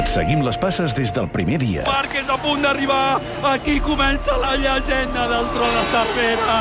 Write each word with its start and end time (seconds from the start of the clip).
Et 0.00 0.08
seguim 0.08 0.40
les 0.40 0.56
passes 0.56 0.94
des 0.96 1.10
del 1.12 1.26
primer 1.28 1.58
dia. 1.60 1.82
Márquez 1.84 2.30
a 2.32 2.38
punt 2.40 2.62
d'arribar. 2.64 3.20
Aquí 3.50 3.76
comença 3.84 4.32
la 4.40 4.54
llegenda 4.56 5.26
del 5.28 5.50
tro 5.52 5.68
de 5.74 5.82
Sapera. 5.90 6.56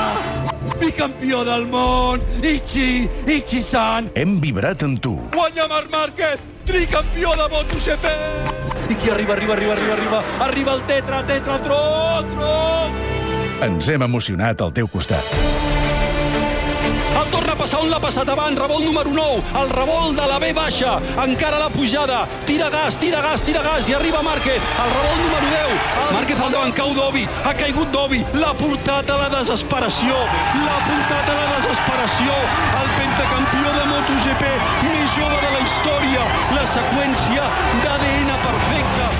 Bicampió 0.82 1.46
del 1.48 1.64
món. 1.72 2.20
Ichi, 2.44 3.08
Ichi-san. 3.32 4.12
Hem 4.20 4.42
vibrat 4.44 4.84
amb 4.84 5.00
tu. 5.00 5.16
Guanya 5.32 5.70
Marc 5.72 5.88
Márquez, 5.96 6.44
tricampió 6.68 7.32
de 7.40 7.48
MotoGP. 7.56 8.12
I 8.90 9.00
qui 9.00 9.10
arriba, 9.16 9.38
arriba, 9.40 9.54
arriba, 9.56 9.74
arriba, 9.78 9.94
arriba. 9.94 10.24
Arriba 10.44 10.76
el 10.76 10.84
tetra, 10.92 11.24
tetra, 11.24 11.62
tro, 11.64 11.84
tro. 12.36 12.56
Ens 13.64 13.88
hem 13.88 14.04
emocionat 14.04 14.68
al 14.68 14.76
teu 14.76 14.92
costat. 14.92 15.79
Passar 17.60 17.82
on 17.84 17.90
l'ha 17.92 18.00
passat 18.00 18.30
abans, 18.32 18.56
revolt 18.56 18.86
número 18.88 19.12
9, 19.12 19.40
el 19.60 19.72
revolt 19.76 20.16
de 20.16 20.28
la 20.30 20.38
B 20.40 20.54
baixa, 20.56 20.94
encara 21.20 21.58
la 21.60 21.68
pujada, 21.74 22.22
tira 22.48 22.70
gas, 22.72 22.96
tira 23.02 23.20
gas, 23.20 23.44
tira 23.44 23.60
gas, 23.66 23.90
i 23.92 23.96
arriba 23.98 24.22
Márquez, 24.24 24.64
el 24.64 24.94
revolt 24.94 25.20
número 25.26 25.50
10, 25.52 25.74
el... 25.74 26.14
Márquez 26.16 26.40
al 26.40 26.56
davant, 26.56 26.72
cau 26.78 26.96
Dovi, 26.96 27.26
ha 27.44 27.54
caigut 27.60 27.92
Dovi, 27.92 28.24
l'ha 28.40 28.54
portat 28.62 29.12
a 29.12 29.20
la 29.26 29.28
desesperació, 29.36 30.24
l'ha 30.64 30.80
portat 30.88 31.28
a 31.28 31.36
la 31.36 31.48
desesperació, 31.58 32.42
el 32.80 32.92
pentacampió 32.96 33.76
de 33.76 33.86
MotoGP, 33.92 34.44
més 34.88 35.16
jove 35.20 35.40
de 35.44 35.54
la 35.58 35.64
història, 35.68 36.28
la 36.56 36.68
seqüència 36.80 37.50
d'ADN 37.84 38.36
perfecta. 38.48 39.16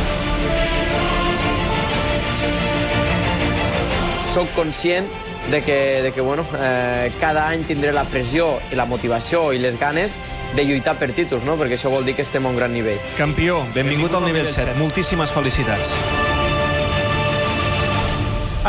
Soc 4.32 4.56
conscient 4.56 5.12
de 5.52 5.62
que, 5.64 6.02
de 6.02 6.12
que 6.12 6.22
bueno, 6.22 6.46
eh, 6.60 7.12
cada 7.20 7.48
any 7.48 7.64
tindré 7.64 7.94
la 7.94 8.04
pressió 8.04 8.60
i 8.72 8.76
la 8.76 8.86
motivació 8.86 9.52
i 9.54 9.60
les 9.60 9.80
ganes 9.80 10.16
de 10.56 10.66
lluitar 10.66 10.98
per 11.00 11.12
títols, 11.14 11.46
no? 11.46 11.58
perquè 11.58 11.78
això 11.78 11.92
vol 11.94 12.06
dir 12.06 12.16
que 12.18 12.26
estem 12.26 12.46
a 12.46 12.50
un 12.50 12.58
gran 12.58 12.74
nivell. 12.74 13.00
Campió, 13.18 13.64
benvingut 13.76 14.14
al 14.14 14.26
nivell 14.26 14.50
7. 14.50 14.76
Moltíssimes 14.80 15.32
felicitats. 15.32 15.94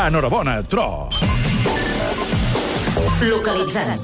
Enhorabona, 0.01 0.61
Tro! 0.63 1.09
Localitzant. 3.21 4.01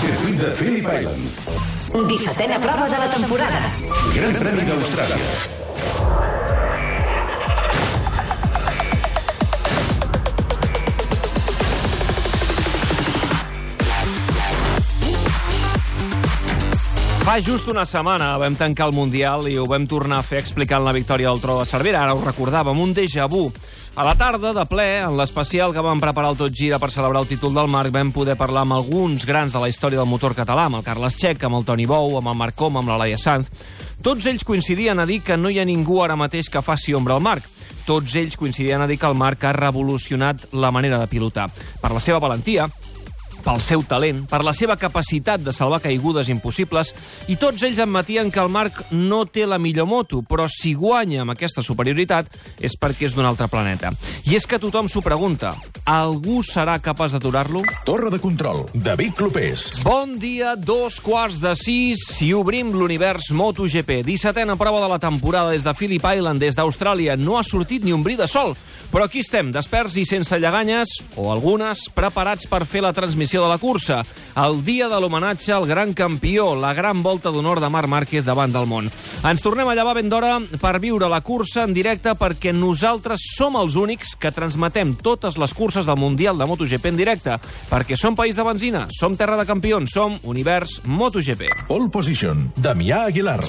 Circuit 0.00 0.36
de 0.38 0.50
Phillip 0.58 0.86
Island. 0.86 1.56
17a 1.96 2.60
prova 2.60 2.88
de 2.88 2.98
la 2.98 3.08
temporada. 3.10 3.70
Gran 4.14 4.34
Premi 4.36 4.66
d'Austràlia. 4.68 6.35
Fa 17.26 17.40
just 17.42 17.66
una 17.66 17.82
setmana 17.82 18.36
vam 18.38 18.54
tancar 18.54 18.86
el 18.86 18.92
Mundial 18.94 19.48
i 19.50 19.56
ho 19.58 19.64
vam 19.66 19.82
tornar 19.90 20.20
a 20.20 20.22
fer 20.22 20.38
explicant 20.38 20.84
la 20.86 20.92
victòria 20.94 21.26
del 21.26 21.40
Tro 21.42 21.56
de 21.58 21.64
Cervera. 21.66 22.04
Ara 22.04 22.14
ho 22.14 22.20
recordàvem, 22.22 22.78
un 22.78 22.92
déjà 22.94 23.26
vu. 23.26 23.48
A 23.98 24.04
la 24.06 24.12
tarda, 24.14 24.52
de 24.54 24.62
ple, 24.70 24.84
en 25.02 25.16
l'especial 25.18 25.74
que 25.74 25.82
vam 25.82 25.98
preparar 25.98 26.30
el 26.30 26.38
Tot 26.38 26.54
Gira 26.54 26.78
per 26.78 26.92
celebrar 26.94 27.24
el 27.24 27.26
títol 27.26 27.58
del 27.58 27.66
Marc, 27.66 27.90
vam 27.90 28.12
poder 28.14 28.36
parlar 28.38 28.62
amb 28.62 28.76
alguns 28.76 29.26
grans 29.26 29.50
de 29.50 29.58
la 29.58 29.66
història 29.66 29.98
del 29.98 30.06
motor 30.06 30.36
català, 30.38 30.68
amb 30.70 30.78
el 30.78 30.86
Carles 30.86 31.18
Txec, 31.18 31.42
amb 31.42 31.58
el 31.58 31.66
Toni 31.66 31.90
Bou, 31.90 32.14
amb 32.20 32.30
el 32.30 32.38
Marc 32.38 32.54
Com, 32.62 32.78
amb 32.78 32.94
la 32.94 33.00
Laia 33.02 33.18
Sanz. 33.18 33.50
Tots 34.06 34.30
ells 34.30 34.46
coincidien 34.46 35.02
a 35.02 35.10
dir 35.10 35.18
que 35.26 35.34
no 35.34 35.50
hi 35.50 35.58
ha 35.58 35.66
ningú 35.66 36.04
ara 36.04 36.14
mateix 36.14 36.46
que 36.46 36.62
faci 36.62 36.94
ombra 36.94 37.18
al 37.18 37.26
Marc. 37.26 37.42
Tots 37.90 38.14
ells 38.22 38.38
coincidien 38.38 38.86
a 38.86 38.86
dir 38.86 39.00
que 39.02 39.10
el 39.10 39.18
Marc 39.18 39.42
ha 39.42 39.56
revolucionat 39.56 40.46
la 40.54 40.70
manera 40.70 41.02
de 41.02 41.10
pilotar. 41.10 41.50
Per 41.82 41.90
la 41.90 41.98
seva 41.98 42.22
valentia, 42.22 42.70
pel 43.46 43.62
seu 43.62 43.84
talent, 43.86 44.24
per 44.26 44.42
la 44.42 44.52
seva 44.56 44.74
capacitat 44.80 45.44
de 45.44 45.54
salvar 45.54 45.78
caigudes 45.84 46.30
impossibles, 46.32 46.92
i 47.30 47.38
tots 47.38 47.62
ells 47.66 47.78
admetien 47.82 48.32
que 48.34 48.42
el 48.42 48.50
Marc 48.50 48.82
no 48.90 49.22
té 49.30 49.46
la 49.46 49.60
millor 49.62 49.86
moto, 49.86 50.22
però 50.26 50.48
si 50.50 50.74
guanya 50.74 51.22
amb 51.22 51.36
aquesta 51.36 51.62
superioritat 51.62 52.32
és 52.58 52.74
perquè 52.80 53.06
és 53.06 53.14
d'un 53.14 53.28
altre 53.28 53.46
planeta. 53.52 53.92
I 54.26 54.34
és 54.36 54.48
que 54.50 54.58
tothom 54.58 54.90
s'ho 54.90 55.04
pregunta. 55.04 55.54
Algú 55.86 56.40
serà 56.42 56.80
capaç 56.82 57.14
d'aturar-lo? 57.14 57.62
Torre 57.86 58.10
de 58.10 58.18
control, 58.18 58.64
David 58.74 59.14
Clopés. 59.14 59.68
Bon 59.86 60.16
dia, 60.18 60.56
dos 60.58 60.98
quarts 61.04 61.38
de 61.42 61.54
sis, 61.58 62.02
i 62.26 62.32
obrim 62.34 62.72
l'univers 62.74 63.30
MotoGP. 63.30 64.00
17a 64.08 64.58
prova 64.58 64.82
de 64.82 64.90
la 64.90 64.98
temporada 64.98 65.54
des 65.54 65.62
de 65.62 65.74
Phillip 65.74 66.02
Island, 66.02 66.42
des 66.42 66.58
d'Austràlia. 66.58 67.14
No 67.16 67.38
ha 67.38 67.44
sortit 67.46 67.84
ni 67.86 67.94
un 67.94 68.02
bri 68.02 68.18
de 68.18 68.26
sol, 68.26 68.56
però 68.92 69.06
aquí 69.06 69.20
estem, 69.24 69.50
desperts 69.54 69.96
i 70.00 70.04
sense 70.08 70.38
lleganyes, 70.40 70.96
o 71.16 71.28
algunes, 71.32 71.86
preparats 71.94 72.48
per 72.50 72.64
fer 72.68 72.82
la 72.84 72.94
transmissió 72.96 73.42
de 73.42 73.50
la 73.50 73.58
cursa. 73.62 74.02
El 74.36 74.62
dia 74.66 74.88
de 74.88 75.00
l'homenatge 75.00 75.52
al 75.54 75.66
gran 75.68 75.94
campió, 75.96 76.54
la 76.54 76.72
gran 76.74 77.02
volta 77.02 77.32
d'honor 77.34 77.60
de 77.60 77.70
Marc 77.72 77.90
Márquez 77.90 78.24
davant 78.24 78.52
del 78.52 78.68
món. 78.70 78.90
Ens 79.26 79.44
tornem 79.44 79.68
a 79.68 79.76
llevar 79.76 79.96
ben 79.98 80.10
d'hora 80.12 80.38
per 80.62 80.76
viure 80.82 81.08
la 81.10 81.20
cursa 81.20 81.64
en 81.66 81.74
directe 81.76 82.14
perquè 82.18 82.52
nosaltres 82.54 83.28
som 83.36 83.56
els 83.60 83.76
únics 83.76 84.16
que 84.16 84.34
transmetem 84.34 84.96
totes 85.02 85.38
les 85.40 85.54
curses 85.56 85.86
del 85.86 86.00
Mundial 86.00 86.38
de 86.38 86.48
MotoGP 86.48 86.92
en 86.92 87.00
directe, 87.00 87.38
perquè 87.70 87.96
som 87.96 88.16
país 88.16 88.36
de 88.36 88.44
benzina, 88.46 88.86
som 88.90 89.16
terra 89.16 89.38
de 89.40 89.46
campions, 89.48 89.92
som 89.92 90.18
univers 90.24 90.80
MotoGP. 90.84 91.66
Pole 91.68 91.90
position, 91.90 92.50
Damià 92.56 93.06
Aguilar. 93.06 93.42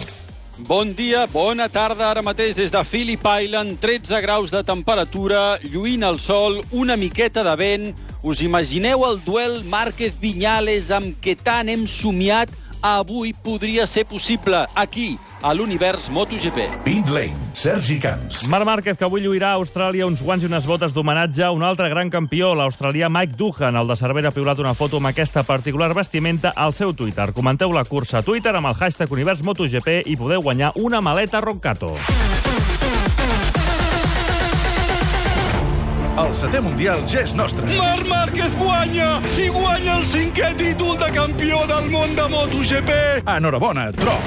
Bon 0.66 0.90
dia, 0.90 1.28
bona 1.30 1.68
tarda, 1.70 2.08
ara 2.10 2.24
mateix 2.26 2.56
des 2.58 2.72
de 2.74 2.80
Phillip 2.82 3.22
Island, 3.22 3.76
13 3.78 4.18
graus 4.24 4.50
de 4.50 4.64
temperatura, 4.66 5.60
lluint 5.62 6.02
el 6.02 6.18
sol, 6.18 6.64
una 6.74 6.96
miqueta 6.98 7.44
de 7.46 7.54
vent. 7.60 7.92
Us 8.26 8.42
imagineu 8.42 9.06
el 9.06 9.20
duel 9.22 9.60
Márquez-Viñales 9.70 10.90
amb 10.98 11.14
què 11.22 11.36
tant 11.38 11.70
hem 11.70 11.86
somiat? 11.86 12.50
Avui 12.82 13.36
podria 13.46 13.86
ser 13.86 14.08
possible, 14.10 14.64
aquí, 14.74 15.20
a 15.42 15.54
l'univers 15.54 16.10
MotoGP. 16.10 16.84
Pit 16.84 17.08
Lane, 17.10 17.38
Sergi 17.54 18.00
Camps. 18.00 18.48
Marc 18.48 18.66
Márquez, 18.66 18.98
que 18.98 19.06
avui 19.06 19.22
lluirà 19.22 19.54
a 19.54 19.60
Austràlia 19.60 20.08
uns 20.08 20.22
guants 20.24 20.44
i 20.44 20.50
unes 20.50 20.66
botes 20.66 20.94
d'homenatge 20.96 21.46
a 21.46 21.52
un 21.52 21.64
altre 21.64 21.90
gran 21.90 22.10
campió, 22.10 22.54
l'australià 22.56 23.10
Mike 23.10 23.38
Duhan. 23.38 23.76
El 23.76 23.88
de 23.88 23.96
Cervera 24.00 24.32
ha 24.32 24.36
piulat 24.36 24.60
una 24.64 24.74
foto 24.74 25.02
amb 25.02 25.12
aquesta 25.12 25.44
particular 25.44 25.94
vestimenta 25.98 26.54
al 26.56 26.74
seu 26.74 26.94
Twitter. 26.94 27.32
Comenteu 27.34 27.74
la 27.74 27.86
cursa 27.86 28.20
a 28.20 28.26
Twitter 28.26 28.56
amb 28.56 28.72
el 28.72 28.78
hashtag 28.80 29.12
Univers 29.12 29.44
MotoGP 29.44 30.02
i 30.06 30.18
podeu 30.18 30.42
guanyar 30.42 30.74
una 30.76 31.02
maleta 31.02 31.42
Roncato. 31.42 31.96
El 36.18 36.32
setè 36.34 36.58
Mundial 36.66 37.04
ja 37.06 37.22
és 37.22 37.36
nostre. 37.38 37.68
Marc 37.78 38.08
Márquez 38.10 38.56
guanya 38.58 39.20
i 39.38 39.52
guanya 39.54 40.00
el 40.00 40.06
cinquè 40.10 40.50
títol 40.58 40.98
de 40.98 41.12
campió 41.14 41.62
del 41.70 41.92
món 41.94 42.18
de 42.18 42.26
MotoGP. 42.34 42.96
Enhorabona, 43.38 43.92
Tro! 43.94 44.18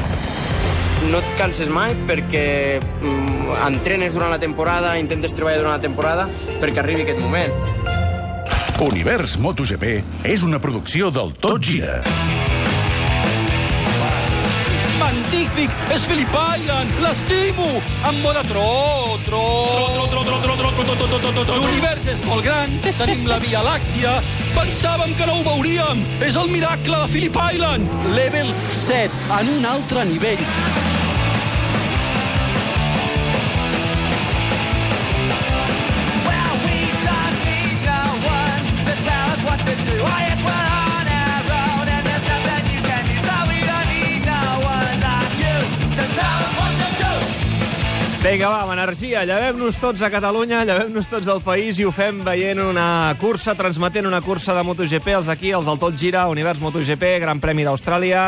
No 1.08 1.22
et 1.24 1.30
canses 1.38 1.70
mai 1.72 1.94
perquè 2.06 2.44
mm, 2.76 3.54
entrenes 3.70 4.12
durant 4.12 4.28
la 4.28 4.38
temporada, 4.42 4.92
intentes 5.00 5.32
treballar 5.32 5.62
durant 5.62 5.78
la 5.78 5.82
temporada 5.82 6.28
perquè 6.60 6.82
arribi 6.82 7.06
aquest 7.06 7.22
moment. 7.22 7.54
Univers 8.84 9.38
MotoGP 9.40 9.86
és 10.28 10.44
una 10.44 10.60
producció 10.60 11.08
del 11.12 11.32
Tot 11.40 11.64
Gira. 11.64 12.02
Magnífic! 15.00 15.72
És 15.92 16.04
Phillip 16.08 16.36
Island! 16.36 16.92
L'estimo! 17.04 17.66
En 18.08 18.20
moda 18.20 18.44
tro, 18.48 19.18
tro... 19.24 19.42
L'univers 21.56 22.08
és 22.12 22.22
molt 22.28 22.44
gran, 22.44 22.76
tenim 23.00 23.24
la 23.28 23.40
Via 23.42 23.64
Làctia, 23.64 24.18
pensàvem 24.56 25.16
que 25.16 25.28
no 25.28 25.40
ho 25.40 25.48
veuríem! 25.48 26.04
És 26.28 26.36
el 26.40 26.52
miracle 26.52 27.02
de 27.04 27.10
Phillip 27.12 27.36
Island! 27.50 28.00
Level 28.16 28.54
7, 28.84 29.26
en 29.40 29.52
un 29.58 29.68
altre 29.74 30.08
nivell. 30.12 30.89
Vinga, 48.30 48.46
va, 48.46 48.60
amb 48.62 48.70
energia. 48.76 49.24
Llevem-nos 49.26 49.78
tots 49.82 50.04
a 50.06 50.08
Catalunya, 50.12 50.60
llevem-nos 50.62 51.08
tots 51.10 51.26
al 51.32 51.40
país 51.42 51.80
i 51.80 51.86
ho 51.88 51.90
fem 51.90 52.20
veient 52.22 52.60
una 52.62 53.10
cursa, 53.18 53.56
transmetent 53.58 54.06
una 54.06 54.20
cursa 54.22 54.54
de 54.54 54.62
MotoGP, 54.68 55.08
els 55.18 55.26
d'aquí, 55.26 55.50
els 55.50 55.66
del 55.66 55.80
Tot 55.82 55.96
Gira, 55.98 56.28
Univers 56.30 56.62
MotoGP, 56.62 57.16
Gran 57.24 57.42
Premi 57.42 57.66
d'Austràlia. 57.66 58.22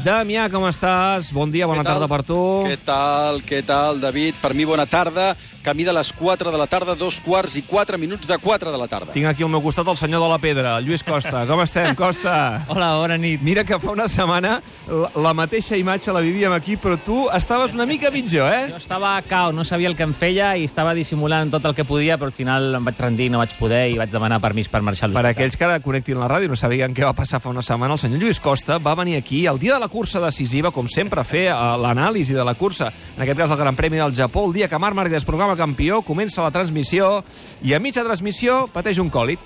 Damià, 0.00 0.46
com 0.48 0.64
estàs? 0.64 1.28
Bon 1.36 1.52
dia, 1.52 1.68
bona 1.68 1.84
tarda 1.84 2.08
per 2.08 2.22
tu. 2.24 2.38
Què 2.64 2.78
tal, 2.86 3.42
què 3.44 3.60
tal, 3.68 4.00
David? 4.00 4.40
Per 4.40 4.54
mi, 4.56 4.64
bona 4.64 4.88
tarda. 4.88 5.34
Camí 5.64 5.82
de 5.82 5.92
les 5.96 6.12
4 6.12 6.52
de 6.52 6.58
la 6.60 6.66
tarda, 6.68 6.94
dos 6.94 7.18
quarts 7.24 7.56
i 7.56 7.62
4 7.64 7.96
minuts 7.98 8.28
de 8.28 8.36
4 8.38 8.70
de 8.70 8.78
la 8.78 8.86
tarda. 8.86 9.14
Tinc 9.16 9.26
aquí 9.30 9.42
al 9.42 9.50
meu 9.50 9.62
costat 9.64 9.88
el 9.88 9.96
senyor 9.96 10.20
de 10.22 10.28
la 10.28 10.38
pedra, 10.38 10.76
el 10.78 10.84
Lluís 10.86 11.02
Costa. 11.02 11.46
Com 11.48 11.62
estem, 11.64 11.94
Costa? 11.96 12.34
Hola, 12.68 12.92
bona 13.00 13.16
nit. 13.18 13.40
Mira 13.42 13.64
que 13.64 13.78
fa 13.80 13.94
una 13.94 14.06
setmana 14.12 14.58
la, 14.86 15.08
la 15.16 15.32
mateixa 15.34 15.78
imatge 15.80 16.12
la 16.12 16.20
vivíem 16.24 16.52
aquí, 16.52 16.76
però 16.76 16.98
tu 17.00 17.24
estaves 17.32 17.72
una 17.74 17.86
mica 17.88 18.12
pitjor, 18.12 18.52
eh? 18.52 18.68
Jo 18.74 18.80
estava 18.82 19.14
cao, 19.24 19.54
no 19.56 19.64
sabia 19.64 19.88
el 19.88 19.96
que 19.96 20.04
em 20.04 20.12
feia 20.12 20.52
i 20.60 20.66
estava 20.68 20.92
dissimulant 20.94 21.50
tot 21.54 21.64
el 21.64 21.74
que 21.74 21.88
podia, 21.88 22.18
però 22.20 22.28
al 22.28 22.36
final 22.36 22.76
em 22.76 22.84
vaig 22.84 23.00
rendir, 23.00 23.30
no 23.32 23.40
vaig 23.40 23.56
poder 23.58 23.86
i 23.94 23.98
vaig 23.98 24.12
demanar 24.12 24.42
permís 24.44 24.68
per 24.68 24.82
marxar 24.84 25.08
a 25.08 25.16
Per 25.16 25.26
aquells 25.32 25.56
que 25.56 25.64
ara 25.64 25.80
connectin 25.80 26.20
la 26.20 26.28
ràdio 26.28 26.52
no 26.52 26.60
sabien 26.60 26.92
què 26.92 27.06
va 27.08 27.14
passar 27.16 27.40
fa 27.40 27.48
una 27.48 27.64
setmana, 27.64 27.96
el 27.96 28.02
senyor 28.04 28.20
Lluís 28.20 28.42
Costa 28.44 28.76
va 28.76 28.94
venir 29.00 29.16
aquí 29.16 29.46
el 29.48 29.58
dia 29.58 29.78
de 29.78 29.80
la 29.80 29.88
cursa 29.88 30.20
decisiva, 30.20 30.70
com 30.74 30.88
sempre, 30.88 31.24
a 31.24 31.24
fer 31.24 31.46
eh, 31.48 31.56
l'anàlisi 31.80 32.36
de 32.36 32.44
la 32.44 32.54
cursa, 32.54 32.92
en 33.16 33.24
aquest 33.24 33.40
cas 33.40 33.48
del 33.48 33.62
Gran 33.64 33.76
Premi 33.80 33.96
del 33.96 34.14
Japó, 34.14 34.44
el 34.48 34.52
dia 34.52 34.68
que 34.68 34.78
Marc 34.78 34.96
Márquez 34.98 35.22
es 35.22 35.24
proclama 35.24 35.53
campió, 35.56 36.00
comença 36.02 36.42
la 36.44 36.52
transmissió 36.54 37.22
i 37.62 37.74
a 37.74 37.80
mitja 37.82 38.04
transmissió 38.06 38.64
pateix 38.72 39.00
un 39.02 39.10
còlit. 39.12 39.40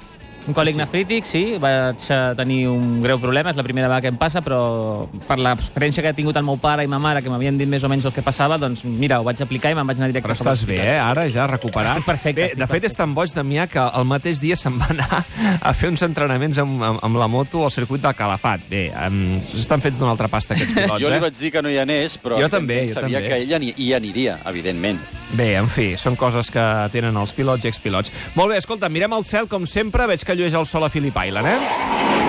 Un 0.48 0.54
còlic 0.56 0.78
nefrític, 0.80 1.26
sí, 1.28 1.42
vaig 1.60 2.00
eh, 2.08 2.18
tenir 2.38 2.62
un 2.72 3.02
greu 3.04 3.18
problema, 3.20 3.50
és 3.52 3.58
la 3.58 3.64
primera 3.66 3.84
vegada 3.90 4.06
que 4.06 4.08
em 4.08 4.16
passa, 4.16 4.40
però 4.40 5.04
per 5.28 5.36
l'experiència 5.44 6.00
que 6.00 6.08
ha 6.08 6.16
tingut 6.16 6.38
el 6.40 6.46
meu 6.46 6.56
pare 6.56 6.86
i 6.86 6.88
ma 6.88 6.96
mare, 7.02 7.20
que 7.20 7.28
m'havien 7.28 7.58
dit 7.60 7.68
més 7.68 7.84
o 7.84 7.90
menys 7.92 8.06
el 8.08 8.14
que 8.16 8.24
passava, 8.24 8.56
doncs 8.56 8.80
mira, 8.88 9.18
ho 9.20 9.26
vaig 9.26 9.42
aplicar 9.44 9.74
i 9.74 9.76
me'n 9.76 9.84
vaig 9.90 10.00
anar 10.00 10.08
directe 10.08 10.30
Però 10.30 10.36
estàs 10.38 10.62
bé, 10.68 10.78
eh? 10.94 10.96
Ara 11.02 11.26
ja 11.28 11.44
recuperat. 11.50 11.98
Estic 11.98 12.08
perfecte, 12.08 12.40
Bé, 12.40 12.46
estic 12.54 12.62
de 12.64 12.70
fet, 12.70 12.88
és 12.88 12.96
tan 12.96 13.12
boig, 13.14 13.34
Damià, 13.36 13.68
que 13.68 13.84
el 14.00 14.08
mateix 14.08 14.40
dia 14.40 14.56
se'n 14.56 14.80
va 14.80 14.88
anar 14.94 15.20
a 15.60 15.74
fer 15.76 15.92
uns 15.92 16.06
entrenaments 16.08 16.62
amb, 16.64 16.80
amb, 16.80 17.04
amb 17.04 17.20
la 17.20 17.28
moto 17.28 17.66
al 17.68 17.74
circuit 17.76 18.00
del 18.08 18.16
Calafat. 18.16 18.64
Bé, 18.72 18.86
um, 19.04 19.36
estan 19.60 19.84
fets 19.84 20.00
d'una 20.00 20.14
altra 20.16 20.32
pasta, 20.32 20.56
aquests 20.56 20.72
pilots, 20.80 21.04
Jo 21.04 21.12
li 21.12 21.20
eh? 21.20 21.22
vaig 21.28 21.36
dir 21.44 21.52
que 21.52 21.62
no 21.62 21.68
hi 21.68 21.76
anés, 21.84 22.16
però 22.24 22.40
Jo 22.40 22.48
també, 22.48 22.86
jo 22.88 22.96
sabia 23.02 23.20
també. 23.20 23.28
que 23.28 23.42
ella 23.44 23.60
hi, 23.60 23.74
hi 23.76 23.92
aniria, 24.00 24.38
evidentment. 24.48 25.04
Bé, 25.36 25.50
en 25.60 25.68
fi, 25.68 25.90
són 26.00 26.16
coses 26.16 26.48
que 26.48 26.64
tenen 26.88 27.16
els 27.20 27.34
pilots 27.36 27.66
i 27.66 27.68
expilots. 27.68 28.08
Molt 28.32 28.54
bé, 28.54 28.62
escolta, 28.62 28.88
mirem 28.88 29.12
al 29.12 29.26
cel, 29.28 29.44
com 29.44 29.66
sempre, 29.68 30.06
veig 30.08 30.24
que 30.24 30.37
llueix 30.38 30.54
el 30.54 30.66
sol 30.66 30.84
a 30.86 30.90
Phillip 30.92 31.16
Island, 31.26 31.46
eh? 31.50 31.58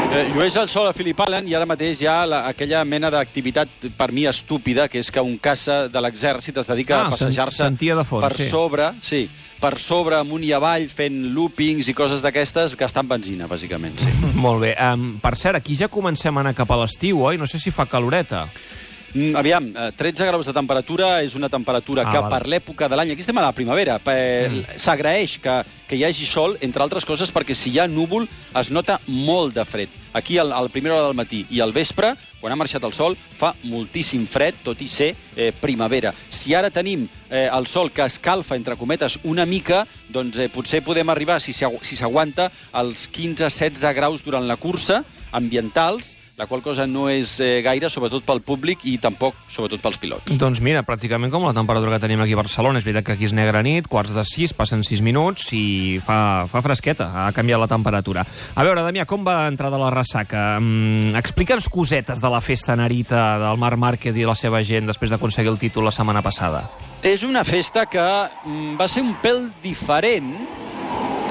Eh, 0.10 0.24
llueix 0.34 0.56
el 0.58 0.70
sol 0.74 0.88
a 0.90 0.94
Phillip 0.98 1.20
Island 1.22 1.50
i 1.52 1.54
ara 1.54 1.68
mateix 1.70 2.00
hi 2.02 2.08
ha 2.10 2.24
la, 2.26 2.40
aquella 2.50 2.82
mena 2.86 3.12
d'activitat 3.14 3.92
per 3.98 4.08
mi 4.12 4.24
estúpida, 4.26 4.88
que 4.90 4.98
és 5.04 5.12
que 5.14 5.22
un 5.22 5.36
caça 5.38 5.84
de 5.88 6.02
l'exèrcit 6.02 6.58
es 6.58 6.70
dedica 6.72 7.04
Ah, 7.04 7.06
a 7.08 7.12
passejar-se 7.14 7.68
per 8.10 8.34
sí. 8.36 8.50
sobre, 8.50 8.90
sí, 9.06 9.30
per 9.62 9.78
sobre, 9.78 10.16
amunt 10.18 10.44
i 10.48 10.52
avall, 10.56 10.88
fent 10.90 11.20
loopings 11.36 11.88
i 11.92 11.94
coses 11.94 12.24
d'aquestes, 12.26 12.74
gastant 12.80 13.08
benzina, 13.08 13.46
bàsicament, 13.48 14.00
sí. 14.02 14.10
Molt 14.46 14.66
bé. 14.66 14.74
Um, 14.82 15.20
per 15.22 15.36
cert, 15.38 15.62
aquí 15.62 15.76
ja 15.78 15.88
comencem 15.88 16.36
a 16.36 16.42
anar 16.42 16.56
cap 16.58 16.72
a 16.72 16.82
l'estiu, 16.82 17.22
oi? 17.30 17.38
No 17.38 17.46
sé 17.46 17.60
si 17.62 17.70
fa 17.70 17.86
caloreta. 17.86 18.48
Mm, 19.14 19.36
Aviam, 19.36 19.68
eh, 19.76 19.92
13 19.98 20.26
graus 20.28 20.46
de 20.46 20.54
temperatura 20.54 21.22
és 21.24 21.34
una 21.36 21.50
temperatura 21.50 22.04
Ah, 22.06 22.12
que 22.12 22.20
val. 22.20 22.30
per 22.30 22.48
l'època 22.48 22.88
de 22.90 22.96
l'any... 22.96 23.12
Aquí 23.12 23.22
estem 23.22 23.38
a 23.38 23.42
la 23.42 23.52
primavera. 23.52 24.00
eh, 24.06 24.50
Mm. 24.50 24.78
S'agraeix 24.80 25.40
que, 25.40 25.64
que 25.88 25.96
hi 25.96 26.04
hagi 26.06 26.26
sol, 26.26 26.58
entre 26.62 26.84
altres 26.84 27.06
coses, 27.06 27.32
perquè 27.34 27.56
si 27.56 27.72
hi 27.72 27.80
ha 27.80 27.88
núvol 27.88 28.28
es 28.60 28.70
nota 28.72 29.00
molt 29.08 29.56
de 29.56 29.66
fred. 29.66 29.90
Aquí, 30.14 30.38
al- 30.38 30.54
a 30.54 30.62
la 30.62 30.70
primera 30.70 30.96
hora 30.96 31.08
del 31.08 31.16
matí 31.16 31.46
i 31.50 31.60
al 31.60 31.72
vespre, 31.74 32.14
quan 32.40 32.54
ha 32.54 32.56
marxat 32.56 32.84
el 32.84 32.94
sol, 32.94 33.18
fa 33.38 33.54
moltíssim 33.64 34.26
fred, 34.28 34.56
tot 34.64 34.80
i 34.82 34.88
ser 34.88 35.16
eh, 35.36 35.52
primavera. 35.60 36.14
Si 36.30 36.54
ara 36.56 36.70
tenim 36.70 37.08
eh, 37.30 37.50
el 37.52 37.68
sol 37.68 37.92
que 37.92 38.02
escalfa, 38.06 38.56
entre 38.56 38.76
cometes, 38.78 39.20
una 39.24 39.46
mica, 39.46 39.86
doncs 40.08 40.38
eh, 40.40 40.50
potser 40.50 40.82
podem 40.84 41.10
arribar, 41.10 41.42
si 41.42 41.52
s'aguanta, 41.54 42.50
als 42.72 43.10
15-16 43.12 43.94
graus 43.94 44.24
durant 44.24 44.48
la 44.48 44.56
cursa, 44.56 45.04
ambientals, 45.32 46.16
la 46.40 46.48
qual 46.48 46.62
cosa 46.64 46.86
no 46.88 47.10
és 47.12 47.34
eh, 47.44 47.60
gaire, 47.60 47.90
sobretot 47.92 48.24
pel 48.24 48.40
públic 48.40 48.86
i 48.88 48.94
tampoc, 49.02 49.36
sobretot 49.52 49.82
pels 49.84 49.98
pilots. 50.00 50.32
Doncs 50.40 50.62
mira, 50.64 50.86
pràcticament 50.88 51.34
com 51.34 51.44
la 51.44 51.52
temperatura 51.52 51.98
que 51.98 52.06
tenim 52.06 52.24
aquí 52.24 52.32
a 52.32 52.40
Barcelona. 52.40 52.80
És 52.80 52.88
veritat 52.88 53.10
que 53.10 53.18
aquí 53.18 53.28
és 53.28 53.36
negra 53.36 53.60
nit, 53.66 53.90
quarts 53.92 54.14
de 54.16 54.24
sis, 54.24 54.54
passen 54.56 54.86
sis 54.88 55.04
minuts 55.04 55.50
i 55.52 56.00
fa, 56.06 56.48
fa 56.48 56.62
fresqueta, 56.64 57.10
ha 57.26 57.34
canviat 57.36 57.60
la 57.60 57.68
temperatura. 57.68 58.24
A 58.56 58.64
veure, 58.64 58.86
Damià, 58.88 59.04
com 59.10 59.28
va 59.28 59.42
entrar 59.52 59.68
de 59.74 59.82
la 59.82 59.92
ressaca? 59.92 60.46
Mm, 60.62 61.12
Explica'ns 61.20 61.68
cosetes 61.68 62.24
de 62.24 62.32
la 62.32 62.40
festa 62.40 62.78
Narita 62.80 63.34
del 63.44 63.60
Marc 63.60 63.84
Márquez 63.84 64.16
i 64.16 64.24
la 64.24 64.38
seva 64.40 64.64
gent 64.64 64.88
després 64.88 65.12
d'aconseguir 65.12 65.52
el 65.52 65.60
títol 65.60 65.90
la 65.90 65.96
setmana 65.96 66.24
passada. 66.24 66.64
És 67.04 67.28
una 67.28 67.44
festa 67.44 67.84
que 67.92 68.00
mm, 68.00 68.80
va 68.80 68.88
ser 68.88 69.04
un 69.04 69.12
pèl 69.20 69.50
diferent. 69.60 70.32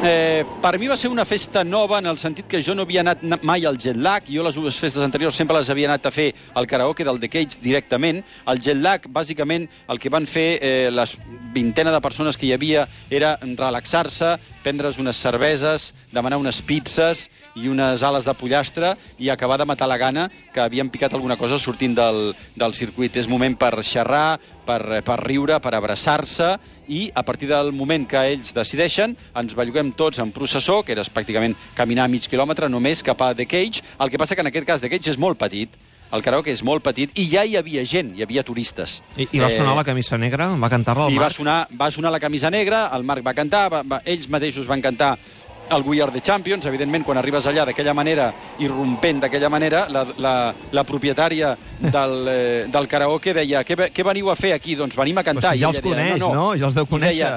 Eh, 0.00 0.44
per 0.62 0.78
mi 0.78 0.86
va 0.86 0.94
ser 0.96 1.08
una 1.10 1.24
festa 1.26 1.64
nova 1.66 1.98
en 1.98 2.06
el 2.06 2.18
sentit 2.22 2.46
que 2.46 2.60
jo 2.62 2.70
no 2.76 2.84
havia 2.86 3.00
anat 3.02 3.22
na- 3.26 3.38
mai 3.42 3.64
al 3.66 3.76
jet 3.82 3.96
lag. 3.98 4.22
Jo 4.30 4.44
les 4.46 4.54
dues 4.54 4.76
festes 4.78 5.02
anteriors 5.02 5.34
sempre 5.34 5.56
les 5.58 5.68
havia 5.70 5.88
anat 5.88 6.06
a 6.06 6.12
fer 6.14 6.28
al 6.54 6.68
karaoke 6.70 7.02
del 7.02 7.18
The 7.18 7.28
Cage 7.28 7.58
directament. 7.60 8.22
El 8.46 8.60
jet 8.62 8.76
lag, 8.78 9.08
bàsicament, 9.10 9.66
el 9.88 9.98
que 9.98 10.08
van 10.08 10.24
fer 10.30 10.60
eh, 10.62 10.90
les 10.94 11.16
vintena 11.52 11.90
de 11.90 12.00
persones 12.00 12.36
que 12.36 12.46
hi 12.46 12.52
havia 12.54 12.86
era 13.10 13.36
relaxar-se, 13.42 14.36
prendre's 14.62 14.98
unes 15.02 15.16
cerveses, 15.18 15.92
demanar 16.12 16.38
unes 16.38 16.62
pizzas 16.62 17.28
i 17.56 17.66
unes 17.66 18.00
ales 18.06 18.24
de 18.24 18.34
pollastre 18.34 18.94
i 19.18 19.30
acabar 19.30 19.58
de 19.58 19.66
matar 19.66 19.88
la 19.88 19.98
gana 19.98 20.30
que 20.54 20.60
havien 20.60 20.90
picat 20.90 21.12
alguna 21.14 21.36
cosa 21.36 21.58
sortint 21.58 21.96
del, 21.98 22.36
del 22.54 22.72
circuit. 22.74 23.16
És 23.16 23.26
moment 23.26 23.56
per 23.58 23.82
xerrar, 23.82 24.38
per, 24.64 25.02
per 25.02 25.18
riure, 25.24 25.58
per 25.58 25.74
abraçar-se 25.74 26.54
i 26.88 27.10
a 27.14 27.22
partir 27.22 27.48
del 27.50 27.72
moment 27.72 28.06
que 28.08 28.20
ells 28.32 28.54
decideixen 28.56 29.14
ens 29.36 29.54
belluguem 29.56 29.92
tots 29.92 30.18
en 30.18 30.32
processó, 30.32 30.82
que 30.82 30.92
era 30.96 31.04
pràcticament 31.04 31.54
caminar 31.76 32.08
mig 32.08 32.26
quilòmetre 32.28 32.68
només 32.72 33.04
cap 33.06 33.20
a 33.22 33.34
The 33.34 33.46
Cage. 33.46 33.84
El 34.00 34.10
que 34.10 34.18
passa 34.18 34.34
que 34.34 34.44
en 34.44 34.50
aquest 34.50 34.66
cas 34.66 34.80
The 34.80 34.90
Cage 34.90 35.12
és 35.12 35.18
molt 35.20 35.38
petit, 35.38 35.68
el 36.08 36.22
karaoke 36.24 36.48
és 36.48 36.62
molt 36.64 36.80
petit 36.80 37.10
i 37.20 37.26
ja 37.28 37.42
hi 37.44 37.58
havia 37.60 37.82
gent, 37.84 38.14
hi 38.16 38.22
havia 38.24 38.42
turistes. 38.42 39.02
I, 39.16 39.26
i 39.36 39.42
va 39.42 39.50
sonar 39.52 39.74
la 39.76 39.84
camisa 39.84 40.16
negra? 40.16 40.48
Va 40.56 40.70
cantar-la 40.72 41.08
el 41.10 41.12
I 41.12 41.18
va 41.20 41.26
Marc? 41.28 41.36
sonar, 41.36 41.58
va 41.76 41.90
sonar 41.92 42.12
la 42.14 42.20
camisa 42.22 42.48
negra, 42.50 42.86
el 42.96 43.04
Marc 43.04 43.26
va 43.26 43.34
cantar, 43.36 43.66
va, 43.72 43.82
va, 43.84 44.00
ells 44.08 44.28
mateixos 44.32 44.66
van 44.70 44.80
cantar 44.80 45.18
el 45.70 45.82
We 45.86 46.02
Are 46.02 46.12
the 46.12 46.20
Champions, 46.20 46.66
evidentment, 46.66 47.04
quan 47.06 47.18
arribes 47.20 47.46
allà 47.46 47.64
d'aquella 47.68 47.94
manera, 47.94 48.30
irrompent 48.58 49.24
d'aquella 49.24 49.50
manera, 49.52 49.86
la, 49.92 50.04
la, 50.18 50.34
la 50.72 50.84
propietària 50.84 51.54
del, 51.80 52.14
eh, 52.28 52.66
del 52.72 52.88
karaoke 52.90 53.34
deia 53.36 53.64
què, 53.64 53.90
què 53.94 54.06
veniu 54.06 54.30
a 54.32 54.36
fer 54.38 54.54
aquí? 54.56 54.76
Doncs 54.78 54.98
venim 54.98 55.18
a 55.18 55.26
cantar. 55.26 55.50
Però 55.50 55.56
si 55.56 55.64
ja 55.64 55.72
els 55.72 55.82
ella 55.82 55.96
deia, 55.96 56.14
coneix, 56.14 56.38
no? 56.38 56.52
Ja 56.58 56.70
els 56.70 56.78
deu 56.78 56.88
conèixer. 56.88 57.34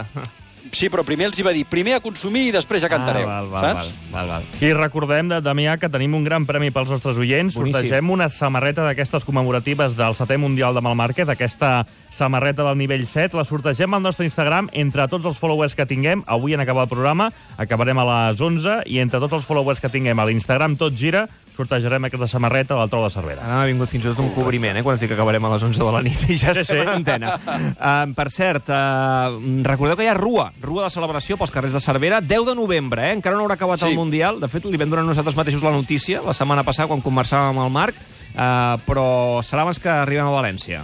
Sí, 0.72 0.90
però 0.90 1.04
primer 1.04 1.28
els 1.30 1.40
hi 1.40 1.44
va 1.46 1.52
dir, 1.56 1.66
primer 1.66 1.96
a 1.98 2.00
consumir 2.04 2.48
i 2.48 2.52
després 2.56 2.82
ja 2.84 2.90
cantareu. 2.92 3.28
Ah, 3.30 3.42
val, 3.42 3.50
val, 3.50 3.64
saps? 3.82 3.92
val, 4.12 4.28
val, 4.30 4.44
val. 4.46 4.62
I 4.64 4.74
recordem, 4.78 5.30
de- 5.30 5.42
Damià, 5.42 5.78
que 5.82 5.90
tenim 5.90 6.14
un 6.16 6.24
gran 6.24 6.46
premi 6.46 6.72
pels 6.72 6.90
nostres 6.90 7.18
oients. 7.18 7.56
Boníssim. 7.56 7.82
Sortegem 7.82 8.10
una 8.14 8.30
samarreta 8.30 8.86
d'aquestes 8.86 9.26
commemoratives 9.26 9.96
del 9.98 10.16
setè 10.16 10.38
Mundial 10.38 10.74
de 10.76 10.82
Malmàrquez, 10.82 11.28
aquesta 11.30 11.86
samarreta 12.10 12.64
del 12.64 12.78
nivell 12.78 13.06
7. 13.08 13.36
La 13.38 13.46
sortegem 13.46 13.94
al 13.94 14.02
nostre 14.04 14.26
Instagram 14.26 14.70
entre 14.74 15.08
tots 15.08 15.26
els 15.26 15.38
followers 15.40 15.76
que 15.76 15.86
tinguem. 15.86 16.24
Avui, 16.28 16.54
en 16.54 16.60
acabar 16.60 16.84
el 16.84 16.90
programa, 16.90 17.32
acabarem 17.58 17.98
a 18.00 18.06
les 18.30 18.42
11 18.42 18.82
i 18.86 19.00
entre 19.00 19.20
tots 19.20 19.34
els 19.34 19.46
followers 19.46 19.80
que 19.82 19.90
tinguem 19.90 20.20
a 20.20 20.26
l'Instagram 20.26 20.76
Tot 20.78 20.94
Gira, 20.96 21.28
sortejarem 21.62 22.06
aquesta 22.10 22.28
samarreta 22.28 22.76
del 22.80 22.90
Tro 22.90 23.04
de 23.06 23.10
Cervera. 23.14 23.44
Ara 23.46 23.60
m'ha 23.62 23.70
vingut 23.70 23.90
fins 23.92 24.06
i 24.06 24.10
tot 24.12 24.20
un 24.24 24.32
cobriment, 24.36 24.78
eh, 24.78 24.84
quan 24.84 24.98
dit 25.00 25.08
que 25.10 25.16
acabarem 25.18 25.46
a 25.46 25.54
les 25.54 25.64
11 25.70 25.84
de 25.84 25.92
la 25.94 26.02
nit 26.06 26.24
i 26.30 26.38
ja 26.38 26.54
Sí, 26.56 26.62
estem 26.66 26.78
sí. 26.78 26.82
en 26.82 26.90
antena. 26.90 27.36
Uh, 27.38 28.14
per 28.18 28.28
cert, 28.34 28.70
uh, 28.70 29.38
recordeu 29.68 29.96
que 30.00 30.06
hi 30.08 30.12
ha 30.12 30.16
Rua, 30.18 30.50
Rua 30.62 30.88
de 30.88 30.94
celebració 30.94 31.38
pels 31.38 31.52
carrers 31.54 31.74
de 31.78 31.82
Cervera, 31.84 32.22
10 32.22 32.46
de 32.52 32.56
novembre, 32.58 33.10
eh? 33.10 33.14
encara 33.20 33.38
no 33.38 33.46
haurà 33.46 33.56
acabat 33.60 33.80
Sí. 33.80 33.90
el 33.90 33.96
Mundial. 33.96 34.40
De 34.42 34.48
fet, 34.52 34.66
li 34.66 34.78
vam 34.82 34.90
donar 34.90 35.06
nosaltres 35.06 35.36
mateixos 35.38 35.64
la 35.64 35.72
notícia 35.76 36.22
la 36.26 36.34
setmana 36.34 36.64
passada 36.64 36.88
quan 36.92 37.02
conversàvem 37.02 37.54
amb 37.56 37.66
el 37.66 37.72
Marc, 37.72 37.96
uh, 38.36 38.80
però 38.88 39.06
serà 39.46 39.62
abans 39.68 39.80
que 39.80 39.90
arribem 39.90 40.26
a 40.28 40.34
València. 40.42 40.82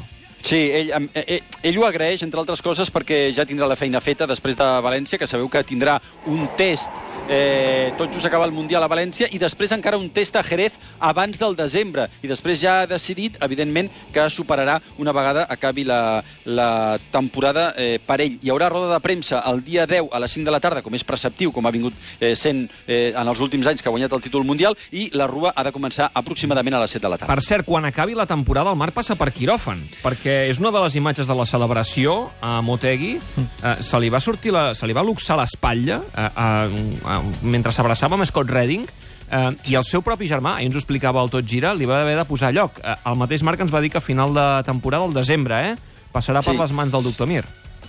Sí, 0.47 0.55
ell, 0.71 0.91
em- 0.95 1.09
eh, 1.13 1.23
eh, 1.27 1.41
ell 1.67 1.75
ho 1.81 1.83
agraeix, 1.83 2.21
entre 2.23 2.39
altres 2.39 2.61
coses, 2.63 2.87
perquè 2.93 3.33
ja 3.35 3.43
tindrà 3.43 3.67
la 3.67 3.75
feina 3.75 3.99
feta 3.99 4.23
després 4.29 4.55
de 4.55 4.63
València, 4.85 5.17
que 5.19 5.27
sabeu 5.27 5.49
que 5.51 5.59
tindrà 5.67 5.97
un 6.31 6.45
test 6.55 6.87
eh, 7.27 7.91
tot 7.97 8.13
just 8.13 8.25
acaba 8.29 8.45
el 8.47 8.53
Mundial 8.55 8.81
a 8.83 8.87
València 8.87 9.27
i 9.35 9.39
després 9.41 9.73
encara 9.75 9.97
un 9.99 10.07
test 10.15 10.37
a 10.39 10.43
Jerez 10.47 10.77
abans 11.03 11.35
del 11.41 11.57
desembre. 11.59 12.05
I 12.23 12.29
després 12.31 12.61
ja 12.61 12.77
ha 12.81 12.87
decidit, 12.87 13.35
evidentment, 13.43 13.89
que 14.15 14.29
superarà 14.31 14.77
una 15.03 15.11
vegada 15.11 15.43
acabi 15.51 15.83
la, 15.83 16.23
la 16.45 16.97
temporada 17.11 17.73
eh, 17.75 17.99
per 17.99 18.21
ell. 18.23 18.37
Hi 18.41 18.53
haurà 18.53 18.69
roda 18.71 18.93
de 18.93 19.01
premsa 19.03 19.41
el 19.51 19.59
dia 19.65 19.83
10 19.85 20.13
a 20.15 20.23
les 20.23 20.31
5 20.31 20.47
de 20.47 20.55
la 20.55 20.61
tarda, 20.63 20.81
com 20.85 20.95
és 20.95 21.03
preceptiu, 21.03 21.51
com 21.51 21.67
ha 21.67 21.75
vingut 21.75 21.91
eh, 22.21 22.37
sent 22.39 22.69
eh, 22.87 23.11
en 23.11 23.27
els 23.27 23.43
últims 23.43 23.67
anys 23.67 23.83
que 23.83 23.91
ha 23.91 23.95
guanyat 23.97 24.15
el 24.15 24.23
títol 24.23 24.47
mundial, 24.47 24.79
i 24.95 25.09
la 25.11 25.27
rua 25.27 25.51
ha 25.57 25.67
de 25.67 25.75
començar 25.75 26.07
aproximadament 26.13 26.79
a 26.79 26.85
les 26.85 26.95
7 26.95 27.03
de 27.03 27.11
la 27.11 27.19
tarda. 27.19 27.35
Per 27.35 27.43
cert, 27.43 27.67
quan 27.67 27.83
acabi 27.91 28.15
la 28.15 28.29
temporada, 28.29 28.71
el 28.71 28.79
Marc 28.79 28.95
passa 28.95 29.19
per 29.19 29.33
quiròfan, 29.35 29.83
perquè 30.05 30.36
és 30.49 30.59
una 30.61 30.71
de 30.71 30.81
les 30.83 30.95
imatges 30.99 31.27
de 31.27 31.35
la 31.35 31.45
celebració 31.49 32.29
a 32.41 32.61
Motegi. 32.61 33.15
Eh, 33.17 33.75
se 33.83 33.99
li 33.99 34.09
va 34.13 34.19
sortir 34.23 34.53
la, 34.55 34.69
se 34.77 34.87
li 34.87 34.95
va 34.95 35.03
luxar 35.05 35.37
l'espatlla 35.39 35.99
eh, 36.05 36.29
eh, 36.29 36.87
eh, 37.01 37.19
mentre 37.43 37.73
s'abraçava 37.75 38.17
amb 38.17 38.25
Scott 38.29 38.49
Redding, 38.53 38.87
eh, 39.31 39.51
i 39.71 39.75
el 39.79 39.83
seu 39.87 40.01
propi 40.05 40.29
germà, 40.29 40.55
ahir 40.57 40.69
ens 40.69 40.77
ho 40.77 40.81
explicava 40.83 41.23
el 41.25 41.29
Tot 41.33 41.45
Gira, 41.47 41.73
li 41.73 41.85
va 41.89 42.01
haver 42.01 42.17
de 42.19 42.25
posar 42.29 42.53
lloc. 42.55 42.81
Eh, 42.83 42.95
el 43.09 43.19
mateix 43.19 43.43
Marc 43.43 43.61
ens 43.65 43.73
va 43.73 43.81
dir 43.83 43.91
que 43.93 44.01
a 44.01 44.05
final 44.05 44.33
de 44.37 44.47
temporada, 44.67 45.05
al 45.05 45.13
desembre, 45.17 45.61
eh, 45.71 45.77
passarà 46.13 46.43
per 46.43 46.53
Sí. 46.53 46.59
les 46.59 46.71
mans 46.71 46.91
del 46.91 47.03
doctor 47.03 47.27
Mir. 47.27 47.45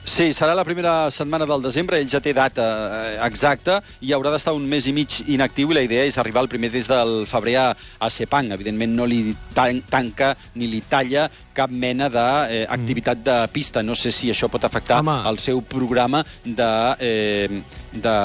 Sí, 0.09 0.31
serà 0.33 0.55
la 0.57 0.65
primera 0.65 1.11
setmana 1.11 1.45
del 1.45 1.61
desembre, 1.61 1.99
ell 2.01 2.09
ja 2.09 2.21
té 2.25 2.33
data 2.33 2.65
eh, 2.65 3.27
exacta 3.27 3.83
i 4.01 4.15
haurà 4.17 4.31
d'estar 4.33 4.55
un 4.57 4.65
mes 4.65 4.87
i 4.89 4.93
mig 4.97 5.19
inactiu 5.29 5.71
i 5.71 5.75
la 5.77 5.83
idea 5.85 6.07
és 6.09 6.17
arribar 6.17 6.41
el 6.47 6.49
primer 6.49 6.71
des 6.73 6.89
del 6.89 7.27
febrer 7.29 7.57
a, 7.61 7.67
a 8.01 8.09
Sepang. 8.09 8.49
Evidentment 8.57 8.95
no 8.97 9.05
li 9.05 9.35
tan, 9.53 9.83
tanca 9.91 10.31
ni 10.55 10.67
li 10.71 10.81
talla 10.89 11.27
cap 11.59 11.75
mena 11.75 12.09
d'activitat 12.13 13.23
de 13.27 13.37
pista. 13.53 13.83
No 13.83 13.99
sé 13.99 14.15
si 14.15 14.31
això 14.33 14.51
pot 14.53 14.65
afectar 14.65 15.03
Home. 15.03 15.21
el 15.31 15.43
seu 15.43 15.63
programa 15.63 16.25
de... 16.45 16.73
Eh, 16.99 17.63
de 17.99 18.19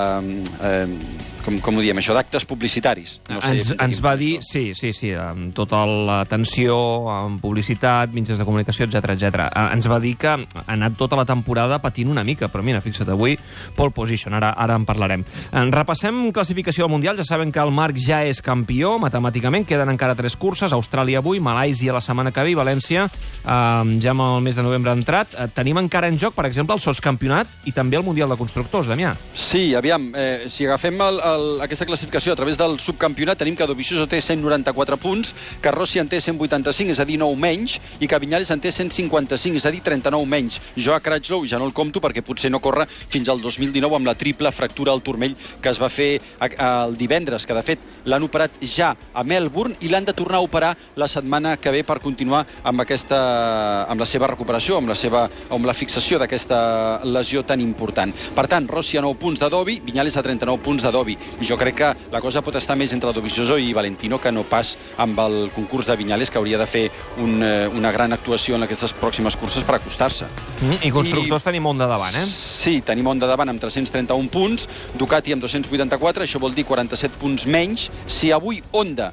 eh, 0.62 0.98
com, 1.44 1.58
com 1.60 1.78
ho 1.78 1.84
diem, 1.84 1.98
això, 2.00 2.16
d'actes 2.16 2.46
publicitaris. 2.48 3.18
No 3.28 3.42
sé 3.44 3.52
ens, 3.52 3.70
de 3.74 3.78
ens 3.84 4.00
va 4.04 4.14
dir, 4.20 4.38
això. 4.40 4.48
sí, 4.48 4.64
sí, 4.80 4.94
sí, 4.96 5.12
amb 5.20 5.52
tota 5.56 5.82
l'atenció, 5.86 6.78
amb 7.12 7.42
publicitat, 7.44 8.14
mitjans 8.16 8.40
de 8.40 8.48
comunicació, 8.48 8.88
etc 8.88 9.14
etc. 9.16 9.50
Ens 9.76 9.90
va 9.92 10.00
dir 10.04 10.14
que 10.20 10.34
ha 10.34 10.64
anat 10.72 10.96
tota 11.00 11.20
la 11.20 11.28
temporada 11.28 11.82
patint 11.84 12.12
una 12.14 12.24
mica, 12.24 12.48
però 12.52 12.64
mira, 12.64 12.82
fixa't, 12.84 13.12
avui 13.12 13.36
pole 13.76 13.92
position, 13.96 14.38
ara, 14.40 14.54
ara 14.56 14.78
en 14.80 14.88
parlarem. 14.88 15.26
En 15.52 15.74
repassem 15.76 16.30
classificació 16.36 16.88
Mundial, 16.92 17.18
ja 17.20 17.28
saben 17.28 17.52
que 17.52 17.62
el 17.64 17.74
Marc 17.76 18.00
ja 18.00 18.22
és 18.28 18.42
campió, 18.44 18.96
matemàticament, 19.04 19.68
queden 19.68 19.92
encara 19.92 20.16
tres 20.16 20.38
curses, 20.40 20.72
Austràlia 20.76 21.20
avui, 21.24 21.44
Malàisia 21.44 21.96
la 21.96 22.04
setmana 22.04 22.32
que 22.32 22.44
ve 22.44 22.54
i 22.54 22.60
València 22.60 23.10
eh, 23.44 24.00
ja 24.04 24.12
amb 24.12 24.26
el 24.26 24.42
mes 24.42 24.56
de 24.56 24.64
novembre 24.64 24.92
entrat. 24.92 25.34
Eh, 25.36 25.48
tenim 25.54 25.78
encara 25.82 26.08
en 26.08 26.18
joc, 26.20 26.36
per 26.36 26.46
exemple, 26.50 26.76
el 26.76 26.84
sotscampionat 26.84 27.48
i 27.66 27.74
també 27.76 27.98
el 27.98 28.06
Mundial 28.06 28.30
de 28.30 28.38
Constructors, 28.40 28.88
Damià. 28.88 29.14
Sí, 29.36 29.74
aviam, 29.76 30.12
eh, 30.16 30.48
si 30.50 30.66
agafem 30.66 31.00
el, 31.02 31.20
el, 31.20 31.48
aquesta 31.66 31.88
classificació 31.90 32.34
a 32.34 32.40
través 32.40 32.58
del 32.58 32.80
subcampionat, 32.80 33.40
tenim 33.40 33.58
que 33.60 33.68
Dovizioso 33.68 34.08
té 34.08 34.22
194 34.22 34.98
punts, 34.98 35.34
que 35.62 35.72
Rossi 35.72 36.00
en 36.00 36.10
té 36.12 36.22
185, 36.22 36.94
és 36.94 37.00
a 37.00 37.08
dir, 37.08 37.20
9 37.22 37.40
menys, 37.40 37.80
i 38.00 38.10
que 38.10 38.20
Vinyales 38.20 38.52
en 38.54 38.62
té 38.64 38.72
155, 38.72 39.58
és 39.58 39.68
a 39.68 39.74
dir, 39.74 39.84
39 39.86 40.30
menys. 40.30 40.60
Jo 40.78 40.96
a 40.96 41.02
Cratchlow 41.04 41.46
ja 41.50 41.60
no 41.60 41.68
el 41.70 41.76
compto 41.76 42.02
perquè 42.04 42.24
potser 42.26 42.52
no 42.52 42.62
corre 42.64 42.88
fins 42.88 43.30
al 43.30 43.42
2019 43.42 44.00
amb 44.00 44.10
la 44.10 44.16
triple 44.18 44.52
fractura 44.52 44.94
al 44.94 45.04
turmell 45.04 45.36
que 45.62 45.72
es 45.72 45.80
va 45.82 45.90
fer 45.90 46.18
el 46.42 46.98
divendres, 46.98 47.46
que 47.46 47.56
de 47.56 47.64
fet 47.66 47.84
l'han 48.10 48.26
operat 48.26 48.56
ja 48.68 48.94
a 49.14 49.24
Melbourne 49.24 49.78
i 49.82 49.92
l'han 49.92 50.06
de 50.08 50.16
tornar 50.16 50.40
a 50.40 50.46
operar 50.46 50.74
la 51.00 51.08
setmana 51.08 51.56
que 51.58 51.72
ve 51.72 51.84
per 51.88 52.00
continuar 52.04 52.44
amb, 52.64 52.84
aquesta, 52.84 53.13
amb 53.18 54.00
la 54.02 54.08
seva 54.10 54.30
recuperació, 54.32 54.78
amb 54.80 54.92
la, 54.92 54.96
seva, 54.98 55.26
amb 55.54 55.68
la 55.68 55.76
fixació 55.78 56.20
d'aquesta 56.22 57.04
lesió 57.06 57.44
tan 57.48 57.62
important. 57.64 58.14
Per 58.36 58.46
tant, 58.52 58.68
Rossi 58.70 59.00
a 59.00 59.04
9 59.06 59.20
punts 59.20 59.42
de 59.42 59.50
Dovi, 59.52 59.80
Vinyales 59.86 60.18
a 60.18 60.24
39 60.26 60.64
punts 60.64 60.84
de 60.86 60.92
Dovi. 60.94 61.18
I 61.42 61.48
jo 61.48 61.58
crec 61.60 61.80
que 61.80 61.92
la 62.14 62.22
cosa 62.24 62.44
pot 62.46 62.56
estar 62.60 62.78
més 62.80 62.94
entre 62.96 63.14
Dovizioso 63.14 63.58
i 63.58 63.74
Valentino 63.74 64.20
que 64.22 64.32
no 64.32 64.46
pas 64.48 64.76
amb 64.98 65.20
el 65.26 65.50
concurs 65.56 65.88
de 65.90 65.98
Vinyales, 66.00 66.32
que 66.32 66.40
hauria 66.42 66.60
de 66.62 66.68
fer 66.68 66.86
un, 67.22 67.42
eh, 67.44 67.68
una 67.68 67.92
gran 67.92 68.14
actuació 68.14 68.56
en 68.56 68.68
aquestes 68.68 68.94
pròximes 69.00 69.38
curses 69.40 69.64
per 69.64 69.78
acostar-se. 69.80 70.30
Mm, 70.62 70.82
I 70.82 70.92
constructors 70.94 71.44
I... 71.44 71.50
tenim 71.52 71.68
un 71.70 71.82
de 71.82 71.88
davant, 71.90 72.16
eh? 72.16 72.26
Sí, 72.30 72.80
tenim 72.86 73.08
Honda 73.08 73.30
davant 73.30 73.52
amb 73.54 73.62
331 73.62 74.32
punts, 74.34 74.68
Ducati 75.00 75.36
amb 75.36 75.46
284, 75.46 76.26
això 76.26 76.42
vol 76.42 76.56
dir 76.56 76.66
47 76.68 77.20
punts 77.22 77.48
menys. 77.50 77.90
Si 78.08 78.32
avui 78.32 78.62
Honda, 78.72 79.12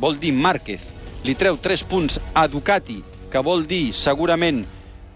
vol 0.00 0.18
dir 0.20 0.32
Márquez, 0.36 0.90
li 1.24 1.36
treu 1.36 1.58
3 1.60 1.84
punts 1.88 2.20
a 2.34 2.46
Ducati, 2.48 3.00
que 3.30 3.42
vol 3.42 3.66
dir 3.66 3.94
segurament 3.94 4.64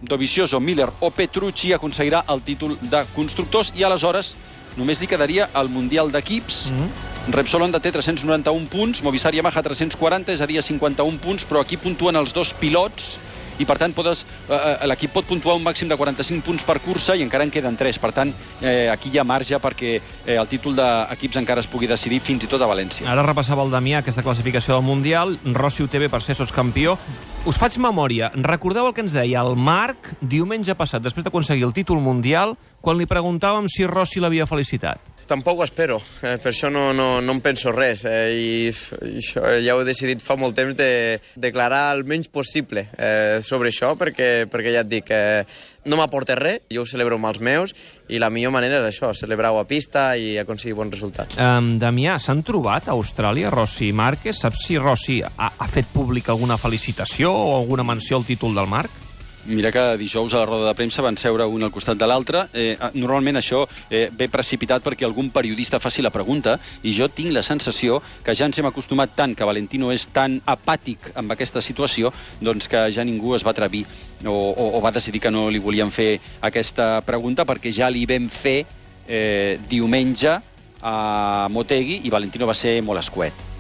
Dovizioso, 0.04 0.60
Miller 0.60 0.90
o 1.00 1.10
Petrucci, 1.10 1.72
aconseguirà 1.72 2.24
el 2.28 2.42
títol 2.44 2.76
de 2.80 3.04
constructors 3.14 3.72
i 3.74 3.84
aleshores 3.86 4.34
només 4.76 5.00
li 5.00 5.08
quedaria 5.08 5.48
el 5.56 5.70
Mundial 5.70 6.10
d'Equips. 6.12 6.70
Mm 6.70 6.78
-hmm. 6.78 7.34
Repsol 7.34 7.62
Honda 7.62 7.80
té 7.80 7.90
391 7.90 8.66
punts, 8.68 9.02
Movistar 9.02 9.34
Yamaha 9.34 9.62
340, 9.62 10.32
és 10.32 10.40
a 10.40 10.46
dir, 10.46 10.58
a 10.58 10.62
51 10.62 11.18
punts, 11.18 11.46
però 11.46 11.60
aquí 11.60 11.76
puntuen 11.76 12.16
els 12.16 12.32
dos 12.32 12.52
pilots 12.52 13.18
i 13.58 13.66
per 13.66 13.76
tant 13.78 13.94
eh, 13.94 14.14
eh, 14.48 14.86
l'equip 14.90 15.12
pot 15.14 15.26
puntuar 15.28 15.56
un 15.56 15.62
màxim 15.62 15.88
de 15.88 15.96
45 15.96 16.44
punts 16.44 16.64
per 16.66 16.80
cursa 16.80 17.14
i 17.14 17.22
encara 17.22 17.44
en 17.44 17.52
queden 17.54 17.76
3. 17.76 17.98
Per 18.02 18.12
tant, 18.12 18.32
eh, 18.60 18.88
aquí 18.90 19.10
hi 19.12 19.18
ha 19.18 19.24
marge 19.24 19.58
perquè 19.62 19.94
eh, 20.00 20.36
el 20.36 20.48
títol 20.48 20.74
d'equips 20.76 21.38
encara 21.42 21.60
es 21.60 21.70
pugui 21.70 21.86
decidir 21.90 22.20
fins 22.20 22.44
i 22.44 22.50
tot 22.50 22.62
a 22.62 22.70
València. 22.70 23.08
Ara 23.10 23.26
repassava 23.26 23.64
el 23.64 23.72
Damià 23.72 24.02
aquesta 24.02 24.24
classificació 24.26 24.78
del 24.78 24.86
Mundial. 24.86 25.38
Rossi 25.54 25.86
bé 25.94 26.08
per 26.08 26.22
ser 26.22 26.34
sotscampió. 26.34 26.98
Us 27.44 27.58
faig 27.60 27.76
memòria. 27.78 28.30
Recordeu 28.34 28.86
el 28.88 28.94
que 28.96 29.02
ens 29.04 29.12
deia 29.12 29.42
el 29.44 29.54
Marc 29.54 30.14
diumenge 30.20 30.74
passat, 30.74 31.02
després 31.04 31.26
d'aconseguir 31.26 31.66
el 31.66 31.74
títol 31.76 32.00
mundial, 32.00 32.56
quan 32.80 32.96
li 32.96 33.06
preguntàvem 33.06 33.68
si 33.68 33.84
Rossi 33.86 34.22
l'havia 34.22 34.46
felicitat. 34.48 35.13
Tampoc 35.26 35.60
ho 35.60 35.64
espero, 35.64 35.98
eh, 36.22 36.36
per 36.42 36.50
això 36.52 36.68
no, 36.72 36.92
no, 36.92 37.20
no 37.24 37.34
en 37.36 37.40
penso 37.44 37.72
res 37.72 38.04
eh, 38.08 38.34
i, 38.36 38.48
i 38.68 39.20
això 39.22 39.44
ja 39.64 39.76
ho 39.76 39.82
he 39.82 39.86
decidit 39.88 40.22
fa 40.24 40.36
molt 40.36 40.56
temps 40.58 40.76
de 40.76 41.20
declarar 41.40 41.94
el 41.94 42.04
menys 42.08 42.28
possible 42.32 42.86
eh, 42.98 43.40
sobre 43.42 43.72
això 43.72 43.94
perquè, 44.00 44.46
perquè 44.50 44.74
ja 44.74 44.82
et 44.84 44.90
dic, 44.90 45.12
eh, 45.14 45.44
no 45.88 45.98
m'aporta 46.00 46.36
res, 46.38 46.64
jo 46.72 46.84
ho 46.84 46.88
celebro 46.88 47.16
amb 47.20 47.30
els 47.30 47.40
meus 47.40 47.74
i 48.12 48.20
la 48.20 48.30
millor 48.32 48.52
manera 48.54 48.82
és 48.82 48.90
això, 48.90 49.14
celebrar-ho 49.16 49.62
a 49.62 49.68
pista 49.68 50.10
i 50.16 50.34
aconseguir 50.40 50.76
bons 50.76 50.92
resultats. 50.96 51.38
Um, 51.40 51.74
Damià, 51.80 52.18
s'han 52.20 52.44
trobat 52.44 52.90
a 52.90 52.96
Austràlia 52.96 53.52
Rossi 53.54 53.88
i 53.88 53.96
Márquez? 53.96 54.42
Saps 54.44 54.66
si 54.68 54.76
Rossi 54.80 55.20
ha, 55.24 55.54
ha 55.56 55.70
fet 55.70 55.88
públic 55.94 56.28
alguna 56.32 56.60
felicitació 56.60 57.32
o 57.32 57.56
alguna 57.60 57.86
menció 57.86 58.20
al 58.20 58.28
títol 58.28 58.56
del 58.56 58.68
Marc? 58.68 59.03
Mira 59.46 59.70
que 59.70 59.98
dijous 59.98 60.32
a 60.32 60.38
la 60.38 60.46
roda 60.46 60.68
de 60.70 60.74
premsa 60.74 61.02
van 61.04 61.18
seure 61.20 61.44
un 61.44 61.62
al 61.62 61.72
costat 61.72 61.98
de 62.00 62.06
l'altre. 62.08 62.46
Eh, 62.56 62.78
normalment 62.94 63.36
això 63.36 63.66
eh, 63.90 64.08
ve 64.08 64.30
precipitat 64.32 64.80
perquè 64.84 65.04
algun 65.04 65.28
periodista 65.34 65.80
faci 65.80 66.00
la 66.00 66.12
pregunta 66.14 66.56
i 66.82 66.94
jo 66.96 67.10
tinc 67.12 67.34
la 67.34 67.42
sensació 67.44 68.00
que 68.24 68.32
ja 68.32 68.48
ens 68.48 68.58
hem 68.58 68.70
acostumat 68.70 69.12
tant 69.14 69.36
que 69.36 69.44
Valentino 69.44 69.92
és 69.92 70.08
tan 70.16 70.38
apàtic 70.48 71.12
amb 71.14 71.36
aquesta 71.36 71.60
situació 71.60 72.12
doncs 72.40 72.72
que 72.72 72.86
ja 72.88 73.04
ningú 73.04 73.36
es 73.36 73.44
va 73.44 73.52
atrevir 73.52 73.84
o, 74.24 74.32
o, 74.32 74.70
o 74.78 74.80
va 74.80 74.94
decidir 74.96 75.20
que 75.20 75.34
no 75.34 75.50
li 75.52 75.60
volien 75.60 75.92
fer 75.92 76.14
aquesta 76.40 77.02
pregunta 77.04 77.44
perquè 77.44 77.68
ja 77.68 77.92
li 77.92 78.08
vam 78.08 78.30
fer 78.32 78.62
eh, 79.06 79.60
diumenge 79.68 80.38
a 80.80 81.48
Motegi 81.52 82.00
i 82.04 82.12
Valentino 82.12 82.48
va 82.48 82.56
ser 82.56 82.80
molt 82.80 83.04
escuet. 83.04 83.53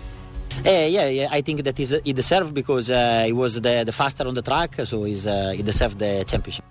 Uh, 0.62 0.70
yeah, 0.70 1.08
yeah, 1.08 1.28
I 1.30 1.42
think 1.42 1.64
that 1.64 1.78
is, 1.80 2.00
he 2.04 2.12
deserved 2.12 2.54
because 2.54 2.88
uh, 2.90 3.24
he 3.26 3.32
was 3.32 3.60
the, 3.60 3.82
the 3.84 3.92
faster 3.92 4.26
on 4.26 4.34
the 4.34 4.42
track, 4.42 4.76
so 4.84 5.04
he's, 5.04 5.26
uh, 5.26 5.52
he 5.56 5.62
deserved 5.62 5.98
the 5.98 6.24
championship. 6.24 6.64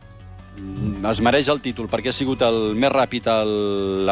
es 1.04 1.20
mereix 1.20 1.50
el 1.52 1.60
títol 1.64 1.90
perquè 1.92 2.12
ha 2.12 2.16
sigut 2.16 2.44
el 2.46 2.74
més 2.78 2.92
ràpid 2.94 3.28
a 3.28 3.38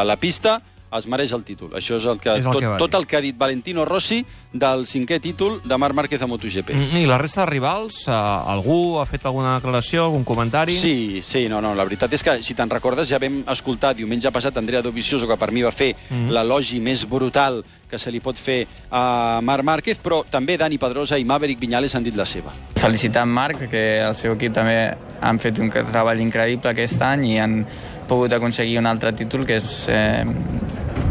la 0.03 0.17
pista 0.19 0.59
es 0.97 1.07
mereix 1.07 1.31
el 1.33 1.43
títol. 1.43 1.71
Això 1.73 1.95
és 1.97 2.05
el 2.05 2.19
que, 2.19 2.29
És 2.37 2.45
el 2.45 2.51
tot, 2.51 2.59
que 2.61 2.67
va 2.67 2.77
tot 2.77 2.95
el 2.95 3.05
que 3.07 3.17
ha 3.17 3.21
dit 3.21 3.37
Valentino 3.37 3.85
Rossi 3.85 4.25
del 4.51 4.85
cinquè 4.85 5.19
títol 5.21 5.61
de 5.63 5.77
Marc 5.77 5.95
Márquez 5.95 6.21
a 6.21 6.27
MotoGP. 6.27 6.73
Mm, 6.75 6.97
I 6.97 7.05
la 7.07 7.17
resta 7.17 7.41
de 7.45 7.51
rivals, 7.51 8.07
uh, 8.07 8.11
algú 8.51 8.99
ha 8.99 9.05
fet 9.05 9.25
alguna 9.25 9.55
declaració, 9.59 10.05
algun 10.05 10.23
comentari? 10.23 10.75
Sí, 10.75 11.21
sí, 11.23 11.47
no, 11.49 11.61
no, 11.61 11.73
la 11.75 11.83
veritat 11.83 12.11
és 12.13 12.23
que, 12.23 12.37
si 12.43 12.53
te'n 12.53 12.69
recordes, 12.69 13.07
ja 13.09 13.19
vam 13.19 13.43
escoltar 13.47 13.93
diumenge 13.95 14.31
passat 14.31 14.57
Andrea 14.57 14.81
Dovizioso, 14.81 15.27
que 15.27 15.37
per 15.37 15.51
mi 15.51 15.61
va 15.63 15.71
fer 15.71 15.95
Mhm. 16.09 16.29
l'elogi 16.31 16.79
més 16.79 17.07
brutal 17.07 17.63
que 17.89 17.99
se 17.99 18.09
li 18.11 18.19
pot 18.21 18.37
fer 18.37 18.65
a 18.89 19.39
Marc 19.43 19.63
Márquez, 19.63 19.97
però 20.01 20.23
també 20.29 20.57
Dani 20.57 20.77
Pedrosa 20.77 21.17
i 21.19 21.25
Maverick 21.25 21.59
Viñales 21.59 21.93
han 21.95 22.03
dit 22.03 22.15
la 22.15 22.25
seva. 22.25 22.51
felicitar 22.75 23.23
en 23.23 23.29
Marc, 23.29 23.69
que 23.69 24.01
el 24.01 24.15
seu 24.15 24.33
equip 24.33 24.53
també 24.53 24.95
han 25.21 25.37
fet 25.39 25.59
un 25.59 25.69
treball 25.69 26.19
increïble 26.19 26.71
aquest 26.71 26.99
any 27.01 27.25
i 27.27 27.37
han 27.37 27.65
pogut 28.07 28.33
aconseguir 28.33 28.79
un 28.79 28.87
altre 28.87 29.13
títol 29.13 29.45
que 29.45 29.57
és 29.57 29.85
eh, 29.87 30.25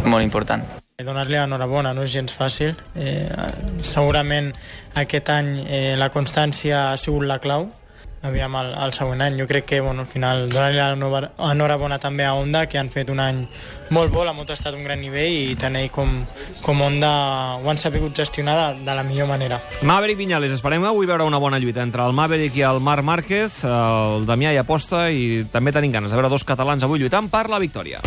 molt 0.04 0.22
important. 0.24 0.64
Donar-li 1.00 1.38
enhorabona 1.40 1.94
no 1.96 2.04
és 2.04 2.12
gens 2.12 2.32
fàcil. 2.36 2.74
Eh, 2.94 3.28
segurament 3.80 4.52
aquest 5.00 5.30
any 5.32 5.52
eh, 5.64 5.94
la 5.96 6.10
constància 6.12 6.90
ha 6.90 6.96
sigut 7.00 7.24
la 7.24 7.38
clau. 7.40 7.70
Aviam 8.20 8.52
el, 8.60 8.74
el 8.76 8.92
següent 8.92 9.22
any. 9.24 9.38
Jo 9.40 9.46
crec 9.48 9.64
que 9.64 9.78
bueno, 9.80 10.02
al 10.04 10.06
final 10.06 10.42
donar-li 10.50 10.82
enhorabona 10.82 11.96
també 11.98 12.26
a 12.28 12.34
Honda, 12.36 12.66
que 12.68 12.76
han 12.76 12.90
fet 12.92 13.08
un 13.08 13.20
any 13.24 13.46
molt 13.96 14.12
bo, 14.12 14.26
la 14.28 14.34
moto 14.36 14.52
ha 14.52 14.58
estat 14.58 14.76
un 14.76 14.84
gran 14.84 15.00
nivell 15.00 15.32
i 15.32 15.56
tant 15.56 15.78
ell 15.80 15.88
com, 15.90 16.18
com 16.60 16.82
Honda 16.84 17.14
ho 17.56 17.70
han 17.72 17.80
sabut 17.80 18.12
gestionar 18.12 18.58
de, 18.58 18.84
de 18.84 18.98
la 18.98 19.06
millor 19.08 19.30
manera. 19.30 19.62
Maverick 19.80 20.20
Viñales, 20.20 20.52
esperem 20.52 20.84
avui 20.84 21.08
veure 21.08 21.24
una 21.24 21.40
bona 21.40 21.58
lluita 21.58 21.80
entre 21.80 22.04
el 22.04 22.12
Maverick 22.12 22.60
i 22.60 22.66
el 22.68 22.82
Marc 22.84 23.08
Márquez. 23.08 23.62
El 23.64 24.28
Damià 24.28 24.52
hi 24.52 24.60
aposta 24.60 25.06
i 25.08 25.46
també 25.48 25.72
tenim 25.72 25.96
ganes 25.96 26.12
de 26.12 26.20
veure 26.20 26.28
dos 26.28 26.44
catalans 26.44 26.84
avui 26.84 27.00
lluitant 27.00 27.32
per 27.32 27.48
la 27.48 27.62
victòria. 27.62 28.04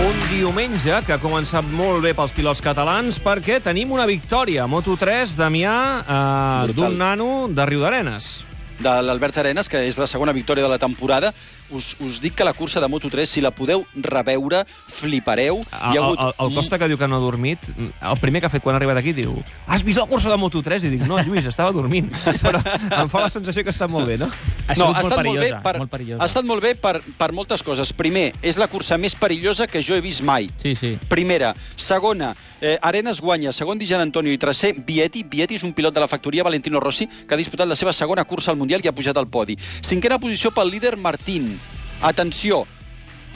Un 0.00 0.16
diumenge 0.30 1.00
que 1.06 1.14
ha 1.14 1.18
començat 1.20 1.66
molt 1.76 2.02
bé 2.04 2.12
pels 2.16 2.32
pilots 2.34 2.62
catalans 2.64 3.18
perquè 3.22 3.58
tenim 3.62 3.92
una 3.94 4.06
victòria 4.08 4.64
a 4.64 4.70
Moto3, 4.70 5.36
Damià, 5.38 5.74
eh, 6.02 6.72
d'un 6.72 6.96
nano 6.98 7.48
de 7.48 7.66
Riudarenes. 7.66 8.44
de 8.82 8.90
l'Albert 9.00 9.36
Arenas, 9.38 9.68
que 9.70 9.78
és 9.86 9.94
la 9.96 10.08
segona 10.10 10.32
victòria 10.32 10.64
de 10.64 10.68
la 10.68 10.78
temporada. 10.78 11.28
Us, 11.70 11.92
us 12.00 12.16
dic 12.20 12.34
que 12.34 12.42
la 12.44 12.52
cursa 12.52 12.80
de 12.80 12.88
Moto3, 12.90 13.26
si 13.30 13.40
la 13.40 13.52
podeu 13.54 13.84
reveure, 13.94 14.64
flipareu. 14.90 15.60
El, 15.92 15.98
el, 16.00 16.16
el, 16.18 16.32
el 16.48 16.54
Costa 16.56 16.80
que 16.80 16.88
diu 16.90 16.98
que 16.98 17.06
no 17.06 17.20
ha 17.20 17.22
dormit, 17.22 17.68
el 17.78 18.18
primer 18.18 18.40
que 18.42 18.48
ha 18.48 18.50
fet 18.50 18.64
quan 18.64 18.74
ha 18.74 18.80
arribat 18.80 18.98
aquí 18.98 19.12
diu 19.14 19.36
has 19.68 19.84
vist 19.86 20.00
la 20.02 20.08
cursa 20.10 20.32
de 20.32 20.40
Moto3? 20.40 20.88
I 20.88 20.90
dic, 20.96 21.06
no, 21.06 21.20
Lluís, 21.22 21.46
estava 21.46 21.70
dormint. 21.70 22.10
Però 22.42 22.58
em 23.04 23.12
fa 23.12 23.22
la 23.22 23.30
sensació 23.30 23.62
que 23.62 23.70
està 23.70 23.86
molt 23.86 24.10
bé, 24.10 24.18
no? 24.18 24.26
Ha 24.68 24.76
no, 24.78 24.92
ha 24.92 25.02
molt 25.02 25.08
estat 25.08 25.24
molt 25.26 25.38
bé, 25.38 25.48
perillosa, 25.48 25.62
per, 25.62 25.78
molt 25.78 25.90
perillosa. 25.90 26.22
ha 26.22 26.26
estat 26.30 26.46
molt 26.46 26.62
bé 26.62 26.74
per, 26.78 26.94
per 27.18 27.30
moltes 27.34 27.64
coses. 27.66 27.92
Primer, 27.92 28.32
és 28.42 28.58
la 28.60 28.68
cursa 28.70 28.98
més 28.98 29.16
perillosa 29.18 29.66
que 29.66 29.82
jo 29.82 29.96
he 29.98 30.00
vist 30.04 30.22
mai. 30.22 30.48
Sí, 30.62 30.74
sí. 30.78 30.92
Primera. 31.10 31.52
Segona, 31.76 32.32
eh, 32.60 32.78
Arenas 32.80 33.20
guanya. 33.20 33.52
Segon, 33.52 33.78
Di 33.78 33.86
Gian 33.86 34.00
Antonio. 34.00 34.32
I 34.32 34.38
tercer, 34.38 34.74
Vietti. 34.86 35.24
Vietti 35.28 35.58
és 35.58 35.64
un 35.66 35.74
pilot 35.74 35.94
de 35.94 36.00
la 36.00 36.08
factoria 36.08 36.44
Valentino 36.46 36.80
Rossi 36.80 37.08
que 37.08 37.34
ha 37.34 37.40
disputat 37.40 37.68
la 37.68 37.76
seva 37.76 37.92
segona 37.92 38.24
cursa 38.24 38.52
al 38.52 38.56
Mundial 38.56 38.80
i 38.84 38.88
ha 38.88 38.94
pujat 38.94 39.16
al 39.18 39.28
podi. 39.28 39.58
Cinquena 39.82 40.20
posició 40.22 40.52
pel 40.54 40.70
líder 40.70 40.96
Martín. 40.96 41.58
Atenció, 42.02 42.66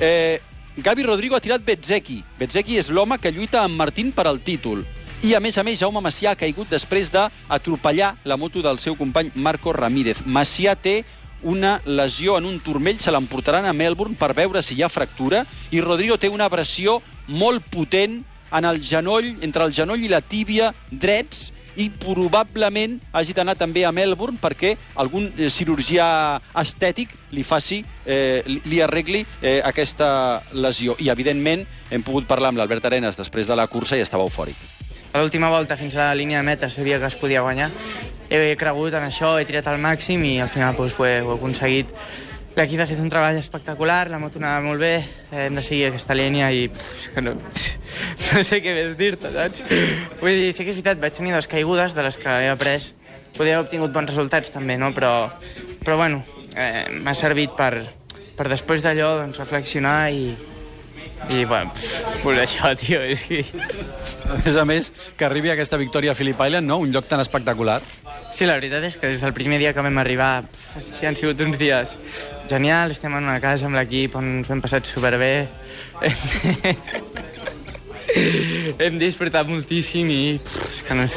eh, 0.00 0.40
Gavi 0.76 1.02
Rodrigo 1.02 1.36
ha 1.36 1.40
tirat 1.40 1.64
Bezzecchi. 1.64 2.22
Bezzecchi 2.38 2.76
és 2.78 2.90
l'home 2.90 3.18
que 3.18 3.32
lluita 3.32 3.62
amb 3.64 3.76
Martín 3.80 4.12
per 4.12 4.26
al 4.26 4.40
títol. 4.44 4.84
I, 5.22 5.32
a 5.34 5.40
més 5.40 5.56
a 5.56 5.64
més, 5.64 5.80
Jaume 5.80 6.02
Macià 6.04 6.34
ha 6.34 6.38
caigut 6.38 6.68
després 6.70 7.08
d'atropellar 7.10 8.12
la 8.28 8.36
moto 8.36 8.60
del 8.62 8.78
seu 8.78 8.94
company 8.98 9.32
Marco 9.34 9.72
Ramírez. 9.72 10.20
Macià 10.26 10.76
té 10.76 11.00
una 11.42 11.80
lesió 11.84 12.36
en 12.38 12.46
un 12.46 12.60
turmell, 12.60 13.00
se 13.00 13.12
l'emportaran 13.12 13.64
a 13.64 13.72
Melbourne 13.72 14.16
per 14.18 14.34
veure 14.36 14.62
si 14.62 14.76
hi 14.76 14.84
ha 14.84 14.92
fractura, 14.92 15.44
i 15.72 15.80
Rodrigo 15.80 16.18
té 16.20 16.28
una 16.28 16.46
abrasió 16.50 17.00
molt 17.28 17.64
potent 17.72 18.22
en 18.52 18.64
el 18.68 18.80
genoll, 18.84 19.34
entre 19.42 19.64
el 19.64 19.74
genoll 19.74 20.04
i 20.04 20.12
la 20.12 20.22
tíbia 20.22 20.72
drets, 20.90 21.50
i 21.76 21.90
probablement 21.92 22.96
hagi 23.12 23.34
d'anar 23.36 23.56
també 23.60 23.84
a 23.84 23.92
Melbourne 23.92 24.40
perquè 24.40 24.72
algun 24.96 25.28
eh, 25.36 25.50
cirurgià 25.52 26.06
estètic 26.56 27.12
li 27.36 27.44
faci, 27.44 27.82
eh, 28.06 28.40
li, 28.48 28.62
li 28.64 28.80
arregli 28.80 29.20
eh, 29.42 29.60
aquesta 29.64 30.08
lesió. 30.56 30.96
I, 30.98 31.10
evidentment, 31.12 31.66
hem 31.90 32.06
pogut 32.06 32.28
parlar 32.28 32.52
amb 32.52 32.62
l'Albert 32.62 32.88
Arenas 32.88 33.20
després 33.20 33.48
de 33.48 33.58
la 33.58 33.68
cursa 33.68 34.00
i 34.00 34.04
estava 34.04 34.24
eufòric. 34.24 34.75
A 35.16 35.20
l'última 35.22 35.48
volta, 35.48 35.78
fins 35.80 35.94
a 35.96 36.10
la 36.10 36.14
línia 36.14 36.42
de 36.42 36.44
meta, 36.44 36.68
sabia 36.68 36.98
que 37.00 37.06
es 37.08 37.14
podia 37.16 37.40
guanyar. 37.40 37.70
He 38.28 38.52
cregut 38.60 38.92
en 38.98 39.06
això, 39.06 39.30
he 39.40 39.46
tirat 39.48 39.64
al 39.70 39.78
màxim 39.80 40.20
i 40.28 40.34
al 40.44 40.50
final 40.52 40.74
doncs, 40.76 40.92
ho, 40.98 41.06
he, 41.08 41.22
ho 41.24 41.30
he 41.32 41.36
aconseguit. 41.38 41.94
L'equip 42.58 42.82
ha 42.84 42.86
fet 42.90 43.00
un 43.00 43.08
treball 43.08 43.38
espectacular, 43.40 44.10
la 44.12 44.18
moto 44.20 44.36
anava 44.36 44.60
molt 44.66 44.84
bé, 44.84 44.90
hem 45.32 45.56
de 45.56 45.64
seguir 45.64 45.86
aquesta 45.88 46.12
línia 46.18 46.50
i 46.52 46.66
pff, 46.68 47.16
no, 47.24 47.32
no 48.26 48.42
sé 48.44 48.58
què 48.60 48.74
més 48.76 48.92
dir-te, 48.98 49.30
saps? 49.32 49.64
Vull 50.20 50.36
dir, 50.36 50.50
sí 50.52 50.66
que 50.66 50.74
és 50.74 50.82
veritat, 50.82 51.00
vaig 51.00 51.16
tenir 51.16 51.32
dues 51.32 51.48
caigudes 51.48 51.96
de 51.96 52.04
les 52.04 52.20
que 52.20 52.36
he 52.42 52.50
après. 52.52 52.90
Podria 53.38 53.56
haver 53.56 53.64
obtingut 53.64 53.96
bons 53.96 54.12
resultats 54.12 54.52
també, 54.52 54.76
no? 54.76 54.92
Però, 54.92 55.14
però 55.80 55.96
bueno, 56.02 56.20
eh, 56.52 56.90
m'ha 56.92 57.16
servit 57.16 57.56
per, 57.56 57.86
per 58.36 58.50
després 58.52 58.84
d'allò 58.84 59.14
doncs, 59.22 59.40
reflexionar 59.40 60.10
i, 60.12 60.28
i 61.28 61.44
bueno, 61.44 61.72
pff, 61.74 62.22
pues 62.22 62.38
això, 62.38 62.70
tio, 62.78 63.00
és 63.02 63.22
que... 63.26 63.42
A 64.26 64.36
més 64.44 64.56
a 64.58 64.64
més, 64.68 64.90
que 65.18 65.26
arribi 65.26 65.50
aquesta 65.50 65.78
victòria 65.80 66.12
a 66.12 66.18
Phillip 66.18 66.38
Island, 66.38 66.66
no? 66.68 66.78
Un 66.82 66.92
lloc 66.94 67.08
tan 67.10 67.20
espectacular. 67.22 67.80
Sí, 68.34 68.46
la 68.46 68.56
veritat 68.58 68.84
és 68.86 68.96
que 68.98 69.10
des 69.10 69.22
del 69.22 69.34
primer 69.34 69.58
dia 69.62 69.72
que 69.74 69.82
vam 69.82 69.98
arribar 70.02 70.44
pf, 70.46 70.82
sí, 70.82 71.06
han 71.06 71.18
sigut 71.18 71.40
uns 71.42 71.58
dies 71.58 71.96
genials, 72.50 72.96
estem 72.98 73.14
en 73.18 73.26
una 73.26 73.40
casa 73.42 73.66
amb 73.66 73.78
l'equip 73.78 74.14
on 74.18 74.40
ens 74.40 74.50
hem 74.50 74.62
passat 74.62 74.86
superbé. 74.86 75.48
hem 78.86 78.98
disfrutat 79.02 79.48
moltíssim 79.50 80.10
i 80.14 80.22
pf, 80.38 80.70
és 80.70 80.84
que 80.86 80.98
no... 80.98 81.08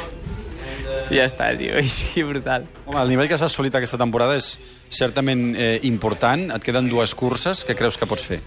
Ja 1.09 1.25
està, 1.25 1.51
tio, 1.57 1.77
és 1.83 1.93
sí, 1.93 2.25
brutal. 2.25 2.65
Home, 2.85 3.01
el 3.01 3.13
nivell 3.13 3.29
que 3.29 3.37
s'ha 3.37 3.49
assolit 3.49 3.77
aquesta 3.77 3.97
temporada 4.01 4.37
és 4.37 4.55
certament 4.89 5.51
eh, 5.53 5.75
important. 5.89 6.49
Et 6.55 6.65
queden 6.65 6.89
dues 6.89 7.13
curses. 7.17 7.65
Què 7.65 7.77
creus 7.77 7.97
que 7.97 8.09
pots 8.09 8.25
fer? 8.29 8.41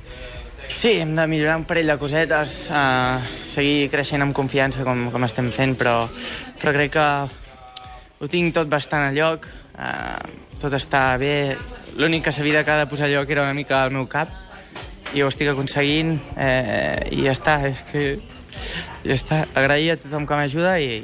Sí, 0.69 0.99
hem 1.01 1.15
de 1.17 1.27
millorar 1.27 1.57
un 1.61 1.67
parell 1.69 1.91
de 1.93 1.99
cosetes, 1.99 2.55
uh, 2.73 3.23
seguir 3.47 3.89
creixent 3.93 4.25
amb 4.25 4.35
confiança 4.37 4.87
com, 4.87 5.09
com 5.13 5.27
estem 5.27 5.51
fent, 5.55 5.75
però, 5.79 6.07
però 6.61 6.73
crec 6.77 6.95
que 6.97 7.09
ho 8.23 8.31
tinc 8.31 8.55
tot 8.57 8.71
bastant 8.71 9.09
a 9.09 9.13
lloc, 9.15 9.47
uh, 9.75 10.19
tot 10.63 10.75
està 10.79 11.11
bé. 11.21 11.57
L'únic 11.99 12.27
que 12.29 12.33
sabia 12.33 12.65
que 12.65 12.73
ha 12.73 12.81
de 12.85 12.89
posar 12.91 13.11
lloc 13.13 13.31
era 13.31 13.45
una 13.45 13.57
mica 13.57 13.83
al 13.83 13.93
meu 13.95 14.07
cap, 14.11 14.33
i 15.13 15.23
ho 15.23 15.29
estic 15.29 15.51
aconseguint, 15.53 16.15
eh, 16.41 17.11
i 17.13 17.27
ja 17.27 17.35
està, 17.37 17.59
és 17.69 17.83
que 17.91 18.05
ja 19.05 19.19
està. 19.19 19.43
Agrair 19.59 19.93
a 19.93 19.99
tothom 20.01 20.25
que 20.29 20.39
m'ajuda 20.39 20.79
i, 20.81 21.03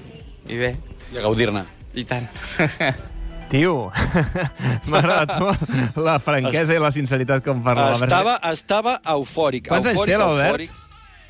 i 0.48 0.62
bé. 0.62 0.72
I 1.12 1.20
a 1.20 1.26
gaudir-ne. 1.26 1.66
I 1.98 2.08
tant. 2.08 2.30
Tio, 3.48 3.90
m'ha 4.88 4.98
agradat 5.00 5.38
molt 5.40 5.96
la 6.04 6.18
franquesa 6.20 6.74
i 6.76 6.80
la 6.82 6.90
sinceritat 6.92 7.44
com 7.44 7.62
parla 7.64 7.90
l'Albert. 7.92 8.10
Estava, 8.10 8.34
estava 8.52 8.96
eufòric. 9.16 9.68
Quants 9.72 9.88
anys 9.88 10.02
té 10.04 10.18
l'Albert? 10.20 10.74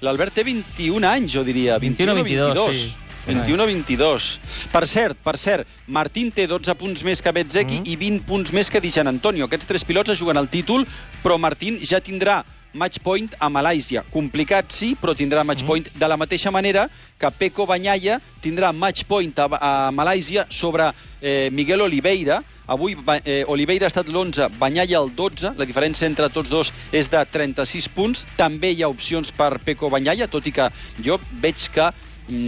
L'Albert 0.03 0.35
té 0.35 0.45
21 0.47 1.07
anys, 1.07 1.33
jo 1.35 1.45
diria. 1.47 1.79
21 1.83 2.11
o 2.13 2.19
22, 2.23 2.55
22. 2.55 2.81
sí. 2.89 3.05
21 3.29 3.61
o 3.61 3.67
22. 3.69 4.27
Per 4.73 4.83
cert, 4.89 5.19
per 5.21 5.35
cert, 5.37 5.69
Martín 5.93 6.31
té 6.33 6.47
12 6.49 6.75
punts 6.81 7.03
més 7.05 7.21
que 7.21 7.33
Bezzecchi 7.37 7.83
Mm. 7.83 7.91
i 7.93 7.97
20 8.01 8.23
punts 8.25 8.53
més 8.57 8.71
que 8.73 8.81
Di 8.81 8.91
Gian 8.95 9.11
Antonio. 9.11 9.45
Aquests 9.45 9.69
tres 9.69 9.85
pilots 9.85 10.15
es 10.15 10.19
juguen 10.23 10.39
el 10.41 10.49
títol, 10.49 10.87
però 11.23 11.37
Martín 11.37 11.77
ja 11.85 12.01
tindrà 12.01 12.41
match 12.79 13.03
point 13.03 13.35
a 13.39 13.51
Malàisia. 13.51 14.05
Complicat, 14.13 14.71
sí, 14.73 14.95
però 14.99 15.15
tindrà 15.19 15.43
match 15.45 15.67
point 15.67 15.91
de 15.95 16.09
la 16.09 16.17
mateixa 16.17 16.53
manera 16.55 16.87
que 17.19 17.31
Peco 17.35 17.67
Banyaya 17.67 18.21
tindrà 18.45 18.71
match 18.73 19.05
point 19.11 19.35
a, 19.43 19.49
a 19.59 19.73
Malàisia 19.93 20.47
sobre 20.49 20.93
eh, 21.21 21.51
Miguel 21.53 21.83
Oliveira. 21.83 22.41
Avui 22.69 22.95
eh, 23.25 23.45
Oliveira 23.49 23.89
ha 23.89 23.93
estat 23.93 24.09
l'11, 24.13 24.51
Banyaya 24.61 25.01
el 25.01 25.11
12. 25.17 25.55
La 25.59 25.67
diferència 25.69 26.07
entre 26.07 26.29
tots 26.31 26.51
dos 26.53 26.73
és 26.93 27.09
de 27.11 27.25
36 27.25 27.89
punts. 27.97 28.27
També 28.39 28.73
hi 28.73 28.85
ha 28.85 28.93
opcions 28.93 29.33
per 29.35 29.57
Peco 29.65 29.91
Banyaya, 29.91 30.29
tot 30.31 30.47
i 30.47 30.55
que 30.55 30.69
jo 31.03 31.19
veig 31.43 31.69
que 31.75 31.91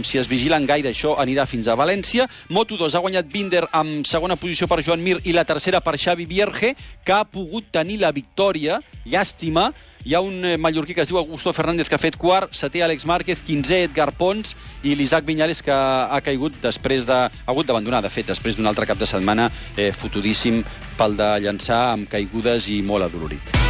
si 0.03 0.19
es 0.21 0.29
vigilen 0.29 0.65
gaire, 0.69 0.91
això 0.91 1.15
anirà 1.21 1.45
fins 1.49 1.67
a 1.67 1.75
València. 1.79 2.27
Moto2 2.49 2.95
ha 2.95 3.03
guanyat 3.03 3.29
Binder 3.31 3.65
amb 3.71 4.07
segona 4.07 4.37
posició 4.39 4.67
per 4.69 4.81
Joan 4.85 5.03
Mir 5.03 5.19
i 5.25 5.35
la 5.35 5.45
tercera 5.47 5.81
per 5.81 5.97
Xavi 5.97 6.27
Vierge, 6.29 6.75
que 7.05 7.15
ha 7.15 7.23
pogut 7.25 7.71
tenir 7.73 7.99
la 8.01 8.11
victòria. 8.15 8.79
Llàstima, 9.05 9.71
hi 10.05 10.13
ha 10.15 10.21
un 10.21 10.45
eh, 10.45 10.57
mallorquí 10.57 10.93
que 10.93 11.01
es 11.01 11.09
diu 11.09 11.17
Augusto 11.17 11.53
Fernández 11.53 11.89
que 11.89 11.97
ha 11.97 12.01
fet 12.01 12.17
quart, 12.21 12.53
setè 12.57 12.83
Àlex 12.85 13.05
Márquez, 13.09 13.41
quinzè 13.45 13.83
Edgar 13.87 14.11
Pons 14.17 14.55
i 14.83 14.95
l'Isaac 14.97 15.25
Viñales 15.25 15.63
que 15.65 15.73
ha 15.73 16.21
caigut 16.25 16.57
després 16.61 17.07
de... 17.09 17.17
ha 17.29 17.49
hagut 17.53 17.69
d'abandonar, 17.69 18.03
de 18.05 18.13
fet, 18.13 18.29
després 18.29 18.57
d'un 18.57 18.69
altre 18.69 18.89
cap 18.89 19.01
de 19.01 19.09
setmana 19.09 19.49
eh, 19.77 19.91
fotudíssim 19.93 20.63
pel 20.97 21.17
de 21.17 21.33
llançar 21.45 21.83
amb 21.95 22.09
caigudes 22.09 22.69
i 22.69 22.81
molt 22.85 23.09
adolorit. 23.09 23.60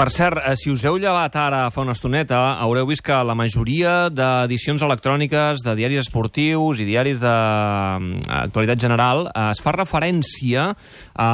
Per 0.00 0.08
cert, 0.08 0.38
eh, 0.48 0.54
si 0.56 0.70
us 0.72 0.80
heu 0.88 0.94
llevat 0.96 1.34
ara 1.36 1.66
fa 1.68 1.82
una 1.84 1.92
estoneta, 1.92 2.38
haureu 2.64 2.86
vist 2.88 3.02
que 3.04 3.12
la 3.20 3.34
majoria 3.36 4.06
d'edicions 4.08 4.80
electròniques 4.80 5.60
de 5.60 5.74
diaris 5.76 6.00
esportius 6.06 6.78
i 6.80 6.86
diaris 6.88 7.18
d'actualitat 7.20 8.80
general 8.80 9.26
eh, 9.28 9.50
es 9.50 9.60
fa 9.60 9.74
referència 9.76 10.70
a, 10.72 11.28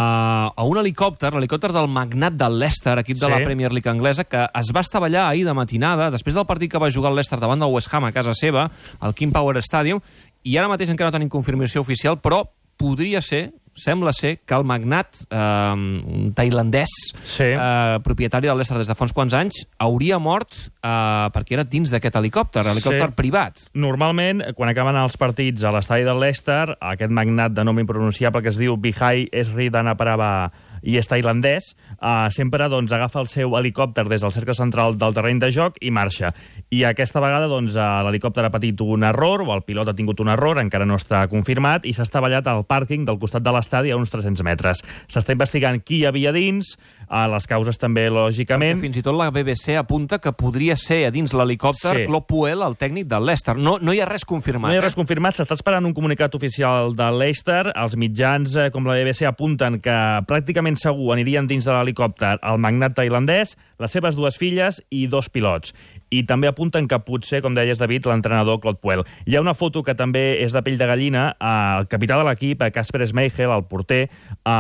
a 0.51 0.67
un 0.67 0.81
helicòpter, 0.83 1.31
l'helicòpter 1.37 1.71
del 1.77 1.87
magnat 1.87 2.35
del 2.35 2.59
Leicester, 2.59 2.97
equip 3.05 3.21
de 3.21 3.29
Sí. 3.29 3.31
la 3.37 3.39
Premier 3.45 3.71
League 3.71 3.93
anglesa, 3.93 4.25
que 4.27 4.43
es 4.51 4.73
va 4.75 4.83
estavellar 4.83 5.29
ahir 5.29 5.47
de 5.47 5.55
matinada, 5.55 6.11
després 6.11 6.35
del 6.35 6.49
partit 6.51 6.73
que 6.73 6.83
va 6.83 6.91
jugar 6.91 7.13
el 7.15 7.21
Leicester 7.23 7.39
davant 7.39 7.63
del 7.63 7.71
West 7.71 7.95
Ham 7.95 8.11
a 8.11 8.13
casa 8.13 8.35
seva, 8.35 8.67
al 8.99 9.15
King 9.15 9.31
Power 9.31 9.63
Stadium, 9.63 10.03
i 10.43 10.59
ara 10.59 10.67
mateix 10.67 10.91
encara 10.91 11.13
no 11.15 11.19
tenim 11.21 11.31
confirmació 11.31 11.87
oficial, 11.87 12.19
però 12.19 12.43
podria 12.77 13.23
ser, 13.23 13.53
sembla 13.77 14.13
ser, 14.17 14.39
que 14.45 14.55
el 14.57 14.65
magnat 14.65 15.19
eh, 15.31 15.73
un 15.77 16.33
tailandès, 16.35 16.91
Sí. 17.23 17.45
eh, 17.53 17.99
propietari 18.03 18.49
del 18.49 18.57
Leicester 18.59 18.79
des 18.79 18.89
de 18.89 18.95
fa 18.97 19.05
uns 19.05 19.13
quants 19.13 19.35
anys, 19.37 19.67
hauria 19.79 20.19
mort 20.19 20.49
eh, 20.83 21.29
perquè 21.35 21.59
era 21.59 21.65
dins 21.65 21.91
d'aquest 21.93 22.17
helicòpter, 22.17 22.65
helicòpter 22.67 23.09
Sí. 23.11 23.15
privat. 23.17 23.59
Normalment, 23.75 24.43
quan 24.57 24.71
acaben 24.73 24.97
els 24.97 25.17
partits 25.17 25.65
a 25.65 25.73
l'estadi 25.73 26.05
del 26.05 26.19
Leicester, 26.21 26.77
aquest 26.81 27.11
magnat 27.13 27.53
de 27.53 27.65
nom 27.65 27.79
impronunciable 27.79 28.43
que 28.43 28.49
es 28.49 28.59
diu 28.59 28.77
Bihai 28.77 29.29
Esri 29.33 29.69
Danaparava 29.71 30.51
i 30.87 30.97
és 31.01 31.09
tailandès, 31.11 31.73
eh, 31.99 32.29
sempre 32.31 32.71
doncs, 32.71 32.95
agafa 32.95 33.21
el 33.21 33.29
seu 33.29 33.57
helicòpter 33.59 34.07
des 34.09 34.23
del 34.23 34.33
cercle 34.33 34.55
central 34.55 34.97
del 34.97 35.15
terreny 35.17 35.41
de 35.43 35.51
joc 35.51 35.81
i 35.83 35.91
marxa. 35.91 36.33
I 36.71 36.85
aquesta 36.87 37.21
vegada 37.21 37.51
doncs, 37.51 37.75
eh, 37.77 37.87
l'helicòpter 38.07 38.47
ha 38.47 38.53
patit 38.55 38.81
un 38.81 39.03
error, 39.05 39.43
o 39.43 39.55
el 39.55 39.65
pilot 39.67 39.91
ha 39.91 39.97
tingut 39.99 40.21
un 40.21 40.31
error, 40.33 40.61
encara 40.63 40.87
no 40.87 40.95
està 40.95 41.27
confirmat, 41.29 41.85
i 41.85 41.93
s'ha 41.93 42.07
estavellat 42.07 42.47
al 42.47 42.65
pàrquing 42.65 43.05
del 43.05 43.19
costat 43.19 43.43
de 43.43 43.53
l'estadi 43.53 43.91
a 43.91 43.97
uns 43.97 44.11
300 44.15 44.47
metres. 44.47 44.85
S'està 45.11 45.35
investigant 45.35 45.83
qui 45.83 46.01
hi 46.01 46.07
havia 46.07 46.33
dins, 46.33 46.77
eh, 47.11 47.27
les 47.33 47.47
causes 47.47 47.79
també, 47.79 48.09
lògicament. 48.11 48.81
Fins 48.83 48.99
i 48.99 49.03
tot 49.05 49.17
la 49.17 49.31
BBC 49.31 49.77
apunta 49.79 50.19
que 50.23 50.33
podria 50.37 50.77
ser 50.77 51.05
a 51.07 51.11
dins 51.15 51.35
l'helicòpter 51.35 51.95
Sí. 51.97 52.05
Claude 52.07 52.27
Puel, 52.27 52.63
el 52.63 52.77
tècnic 52.77 53.07
del 53.07 53.27
Leicester. 53.27 53.57
No, 53.57 53.77
no 53.81 53.93
hi 53.95 54.01
ha 54.01 54.09
res 54.09 54.25
confirmat. 54.25 54.71
No 54.71 54.75
hi 54.75 54.81
ha 54.81 54.83
eh? 54.83 54.87
res 54.87 54.97
confirmat, 54.99 55.37
s'està 55.39 55.55
esperant 55.55 55.85
un 55.87 55.95
comunicat 55.95 56.35
oficial 56.35 56.95
de 56.97 57.11
Leicester. 57.13 57.73
Els 57.75 57.97
mitjans, 57.97 58.57
eh, 58.57 58.71
com 58.75 58.87
la 58.87 58.97
BBC, 58.99 59.27
apunten 59.29 59.81
que 59.81 59.97
pràcticament 60.27 60.77
segur 60.81 61.13
anirien 61.15 61.47
dins 61.47 61.65
de 61.65 61.73
l'helicòpter 61.73 62.37
el 62.43 62.59
magnat 62.63 62.97
tailandès, 62.99 63.57
les 63.79 63.93
seves 63.93 64.17
dues 64.17 64.37
filles 64.37 64.83
i 64.91 65.07
dos 65.07 65.29
pilots. 65.29 65.75
I 66.11 66.23
també 66.27 66.47
apunten 66.47 66.87
que 66.87 66.99
potser, 67.03 67.41
com 67.43 67.57
deies, 67.57 67.81
David, 67.83 68.07
l'entrenador 68.07 68.61
Claude 68.63 68.79
Puel. 68.81 69.03
Hi 69.27 69.37
ha 69.37 69.43
una 69.43 69.57
foto 69.59 69.83
que 69.83 69.97
també 69.99 70.43
és 70.45 70.55
de 70.55 70.63
pell 70.63 70.79
de 70.79 70.87
gallina. 70.87 71.29
El 71.41 71.89
capità 71.91 72.19
de 72.21 72.27
l'equip, 72.29 72.63
Kasper 72.73 73.07
Schmeichel, 73.07 73.51
el 73.51 73.65
porter, 73.67 74.05
eh, 74.07 74.51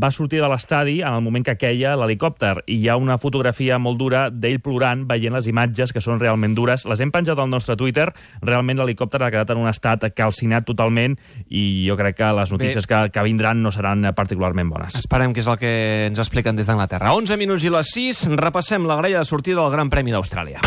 va 0.00 0.10
sortir 0.10 0.40
de 0.40 0.48
l'estadi 0.48 1.00
en 1.02 1.12
el 1.12 1.22
moment 1.24 1.44
que 1.44 1.56
queia 1.60 1.94
l'helicòpter. 2.00 2.64
I 2.66 2.78
hi 2.80 2.88
ha 2.88 2.96
una 2.96 3.18
fotografia 3.18 3.78
molt 3.78 4.00
dura 4.00 4.28
d'ell 4.30 4.60
plorant, 4.64 5.04
veient 5.08 5.34
les 5.36 5.48
imatges, 5.50 5.92
que 5.92 6.00
són 6.00 6.20
realment 6.20 6.56
dures. 6.56 6.86
Les 6.88 7.00
hem 7.04 7.12
penjat 7.12 7.38
al 7.38 7.50
nostre 7.52 7.76
Twitter. 7.76 8.08
Realment 8.42 8.80
l'helicòpter 8.80 9.22
ha 9.22 9.30
quedat 9.30 9.52
en 9.52 9.60
un 9.60 9.68
estat 9.68 10.08
calcinat 10.16 10.64
totalment 10.64 11.18
i 11.48 11.84
jo 11.88 11.98
crec 12.00 12.16
que 12.22 12.32
les 12.40 12.52
notícies 12.52 12.88
que, 12.88 13.04
que 13.12 13.26
vindran 13.26 13.62
no 13.62 13.72
seran 13.74 14.08
particularment 14.16 14.72
bones. 14.72 14.98
Esperem 15.00 15.34
que 15.34 15.44
és 15.44 15.50
el 15.50 15.60
que 15.60 15.74
ens 16.08 16.20
expliquen 16.22 16.56
des 16.56 16.68
d'Anglaterra. 16.70 17.14
11 17.14 17.38
minuts 17.40 17.64
i 17.64 17.72
les 17.74 17.94
6, 17.94 18.26
repassem 18.40 18.88
la 18.88 19.00
grella 19.02 19.24
de 19.24 19.28
sortida 19.28 19.62
del 19.62 19.74
Gran 19.74 19.92
Premi 19.92 20.14
d'Austràlia. 20.14 20.62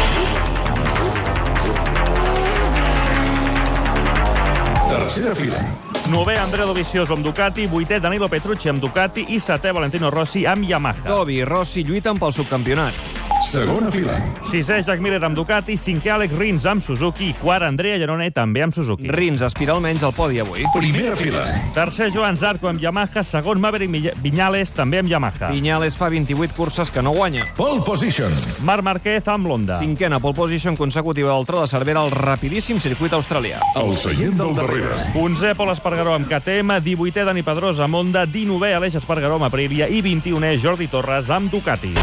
Tercera 5.08 5.34
fila. 5.34 5.64
Nové 6.10 6.38
Andrea 6.38 6.66
Dovizioso 6.66 7.14
amb 7.14 7.24
Ducati, 7.24 7.66
vuitè 7.66 8.02
Danilo 8.02 8.28
Petrucci 8.28 8.68
amb 8.68 8.84
Ducati 8.84 9.32
i 9.32 9.40
setè 9.40 9.72
Valentino 9.72 10.10
Rossi 10.12 10.44
amb 10.44 10.68
Yamaha. 10.68 11.08
Dovi 11.08 11.40
i 11.40 11.48
Rossi 11.48 11.86
lluiten 11.88 12.20
pel 12.20 12.36
subcampionat. 12.36 13.27
Segona 13.42 13.92
fila. 13.92 14.16
Sisè, 14.42 14.80
Jack 14.82 15.00
Miller 15.00 15.20
amb 15.24 15.38
Ducati, 15.38 15.76
cinquè, 15.78 16.10
Alex 16.10 16.34
Rins 16.40 16.66
amb 16.66 16.82
Suzuki, 16.82 17.30
quart, 17.38 17.68
Andrea 17.68 18.00
Llanone 18.02 18.32
també 18.34 18.64
amb 18.66 18.74
Suzuki. 18.74 19.08
Rins 19.14 19.44
aspira 19.46 19.76
almenys 19.76 20.02
al 20.04 20.14
podi 20.18 20.40
avui. 20.42 20.66
Primera 20.74 21.16
fila. 21.16 21.44
Tercer, 21.76 22.10
Joan 22.14 22.36
Zarco 22.38 22.68
amb 22.68 22.82
Yamaha, 22.82 23.22
segon, 23.24 23.62
Maverick 23.62 24.18
Viñales 24.24 24.74
també 24.74 25.00
amb 25.00 25.12
Yamaha. 25.12 25.52
Viñales 25.54 25.96
fa 25.98 26.10
28 26.10 26.56
curses 26.58 26.92
que 26.92 27.04
no 27.06 27.14
guanya. 27.14 27.46
Pole 27.56 27.84
position. 27.86 28.34
Marc 28.66 28.84
Márquez 28.84 29.30
amb 29.30 29.48
l'Honda. 29.48 29.78
Cinquena 29.80 30.20
pole 30.20 30.36
position 30.36 30.76
consecutiva 30.76 31.36
del 31.36 31.46
Tro 31.46 31.62
de 31.62 31.70
Cervera 31.70 32.02
al 32.02 32.12
rapidíssim 32.12 32.82
circuit 32.82 33.14
australià. 33.14 33.62
El 33.78 33.94
seient 33.96 34.36
del 34.42 34.58
darrere. 34.58 35.14
11è, 35.14 35.54
Pol 35.56 35.72
Espargaró 35.76 36.18
amb 36.18 36.28
KTM, 36.28 36.82
18è, 36.82 37.24
Dani 37.30 37.46
Pedrosa 37.46 37.86
amb 37.86 38.02
Honda, 38.02 38.26
19è, 38.26 38.74
Aleix 38.74 38.98
Espargaró 38.98 39.38
amb 39.38 39.48
Aprilia 39.52 39.88
i 39.88 40.02
21è, 40.02 40.58
Jordi 40.58 40.90
Torres 40.90 41.30
amb 41.30 41.54
Ducati. 41.54 41.94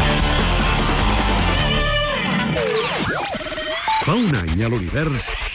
Fa 4.15 4.21
un 4.23 4.35
any 4.39 4.61
a 4.63 4.69
l'univers 4.71 5.54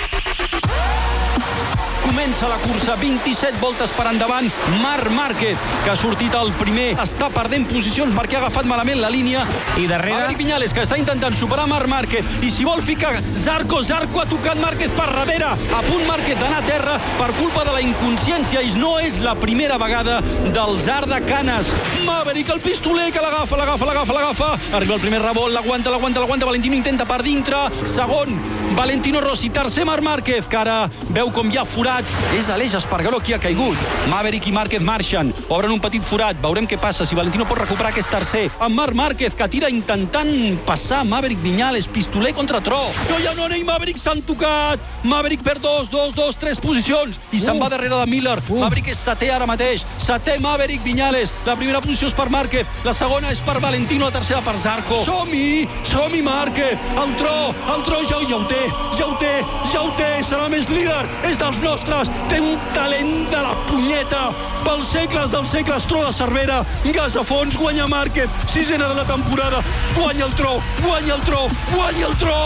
Comença 2.10 2.48
la 2.48 2.56
cursa, 2.58 2.96
27 2.98 3.60
voltes 3.62 3.92
per 3.94 4.08
endavant. 4.10 4.48
Marc 4.82 5.12
Márquez, 5.14 5.60
que 5.84 5.92
ha 5.92 5.94
sortit 5.94 6.34
el 6.34 6.48
primer, 6.58 6.88
està 6.98 7.28
perdent 7.30 7.68
posicions 7.70 8.16
perquè 8.18 8.34
ha 8.34 8.40
agafat 8.40 8.66
malament 8.66 8.98
la 8.98 9.12
línia. 9.14 9.44
I 9.78 9.86
darrere... 9.86 10.16
Maverick 10.16 10.40
Viñales, 10.40 10.74
que 10.74 10.82
està 10.82 10.98
intentant 10.98 11.36
superar 11.38 11.68
Marc 11.70 11.86
Márquez. 11.86 12.26
I 12.42 12.50
si 12.50 12.66
vol 12.66 12.82
ficar 12.82 13.12
Zarco, 13.38 13.84
Zarco 13.86 14.24
ha 14.24 14.26
tocat 14.26 14.58
Márquez 14.58 14.90
per 14.96 15.06
darrere. 15.06 15.52
A 15.54 15.82
punt 15.86 16.02
Márquez 16.08 16.40
d'anar 16.40 16.64
a 16.64 16.66
terra 16.66 16.96
per 17.20 17.30
culpa 17.38 17.62
de 17.68 17.76
la 17.76 17.84
inconsciència. 17.86 18.64
I 18.66 18.74
no 18.82 18.96
és 18.98 19.22
la 19.22 19.36
primera 19.38 19.78
vegada 19.78 20.18
del 20.50 20.80
Zar 20.82 21.04
de 21.06 21.20
Canes. 21.30 21.70
Maverick, 22.08 22.50
el 22.50 22.64
pistoler, 22.64 23.12
que 23.14 23.22
l'agafa, 23.22 23.60
l'agafa, 23.60 23.86
l'agafa, 23.86 24.18
l'agafa. 24.18 24.50
Arriba 24.80 24.98
el 24.98 25.06
primer 25.06 25.22
revolt, 25.22 25.54
l'aguanta, 25.54 25.94
l'aguanta, 25.94 26.26
l'aguanta. 26.26 26.50
Valentino 26.50 26.74
intenta 26.74 27.06
per 27.06 27.22
dintre. 27.22 27.68
Segon, 27.86 28.34
Valentino 28.74 29.20
Rossi. 29.20 29.50
Tercer, 29.54 29.86
Marc 29.86 30.02
Márquez, 30.02 30.50
que 30.50 30.58
ara 30.58 30.88
veu 31.14 31.30
com 31.30 31.46
hi 31.50 31.58
ha 31.60 31.66
forat. 31.68 31.99
És 32.36 32.50
Aleix 32.50 32.74
Espargaró 32.78 33.20
qui 33.20 33.34
ha 33.34 33.38
caigut. 33.38 33.76
Maverick 34.10 34.46
i 34.48 34.52
Márquez 34.52 34.82
marxen. 34.82 35.32
Obren 35.48 35.72
un 35.72 35.80
petit 35.80 36.02
forat. 36.04 36.38
Veurem 36.42 36.66
què 36.68 36.78
passa, 36.80 37.06
si 37.06 37.18
Valentino 37.18 37.46
pot 37.48 37.58
recuperar 37.58 37.90
aquest 37.90 38.10
tercer. 38.10 38.46
Amb 38.60 38.76
Marc 38.78 38.94
Márquez, 38.94 39.34
que 39.34 39.48
tira 39.48 39.70
intentant 39.70 40.30
passar 40.66 41.04
Maverick 41.04 41.42
Viñales. 41.42 41.88
Pistoler 41.88 42.32
contra 42.34 42.60
Tro. 42.60 42.80
No 43.10 43.18
hi 43.18 43.26
ha 43.26 43.34
Nona 43.34 43.58
i 43.58 43.64
Maverick 43.64 43.98
s'han 44.00 44.22
tocat. 44.22 44.80
Maverick 45.04 45.42
per 45.42 45.58
dos, 45.60 45.90
dos, 45.90 46.14
dos, 46.14 46.36
tres 46.36 46.60
posicions. 46.60 47.20
I 47.32 47.40
se'n 47.40 47.60
va 47.60 47.68
darrere 47.68 47.96
de 47.96 48.06
Miller. 48.10 48.38
Maverick 48.48 48.92
és 48.94 49.02
setè 49.04 49.30
ara 49.34 49.46
mateix. 49.50 49.84
Setè 49.98 50.38
Maverick 50.40 50.84
Viñales. 50.86 51.34
La 51.46 51.56
primera 51.56 51.82
posició 51.84 52.08
és 52.08 52.16
per 52.16 52.28
Márquez. 52.30 52.66
La 52.84 52.94
segona 52.96 53.30
és 53.30 53.42
per 53.44 53.58
Valentino. 53.60 54.06
La 54.06 54.14
tercera 54.14 54.40
per 54.40 54.56
Zarco. 54.58 55.02
Som-hi! 55.04 55.68
Som-hi, 55.84 56.22
Márquez! 56.24 56.78
El 56.96 57.14
Tro! 57.20 57.36
El 57.74 57.82
Tro 57.84 58.00
ja, 58.08 58.22
ja 58.28 58.38
ho 58.38 58.44
té! 58.48 58.62
Ja 58.96 59.06
ho 59.10 59.16
té! 59.20 59.34
Ja 59.72 59.82
ho 59.84 59.90
té! 59.98 60.10
Serà 60.24 60.48
més 60.52 60.68
líder! 60.72 61.04
És 61.28 61.36
dels 61.40 61.60
nostres! 61.60 61.89
Té 61.90 62.38
un 62.38 62.54
talent 62.70 63.26
de 63.32 63.38
la 63.42 63.50
punyeta! 63.66 64.30
Pels 64.62 64.92
segles 64.94 65.30
dels 65.32 65.50
segles, 65.50 65.84
Tro 65.90 66.04
de 66.04 66.12
Cervera! 66.14 66.60
Gas 66.94 67.16
a 67.18 67.24
fons, 67.26 67.56
guanya 67.58 67.88
Márquez! 67.90 68.30
Sisena 68.46 68.86
de 68.88 68.94
la 68.94 69.04
temporada! 69.04 69.58
Guanya 69.96 70.28
el 70.28 70.34
Tro! 70.38 70.62
Guanya 70.84 71.14
el 71.16 71.20
Tro! 71.26 71.48
Guanya 71.74 72.06
el 72.06 72.16
Tro! 72.22 72.38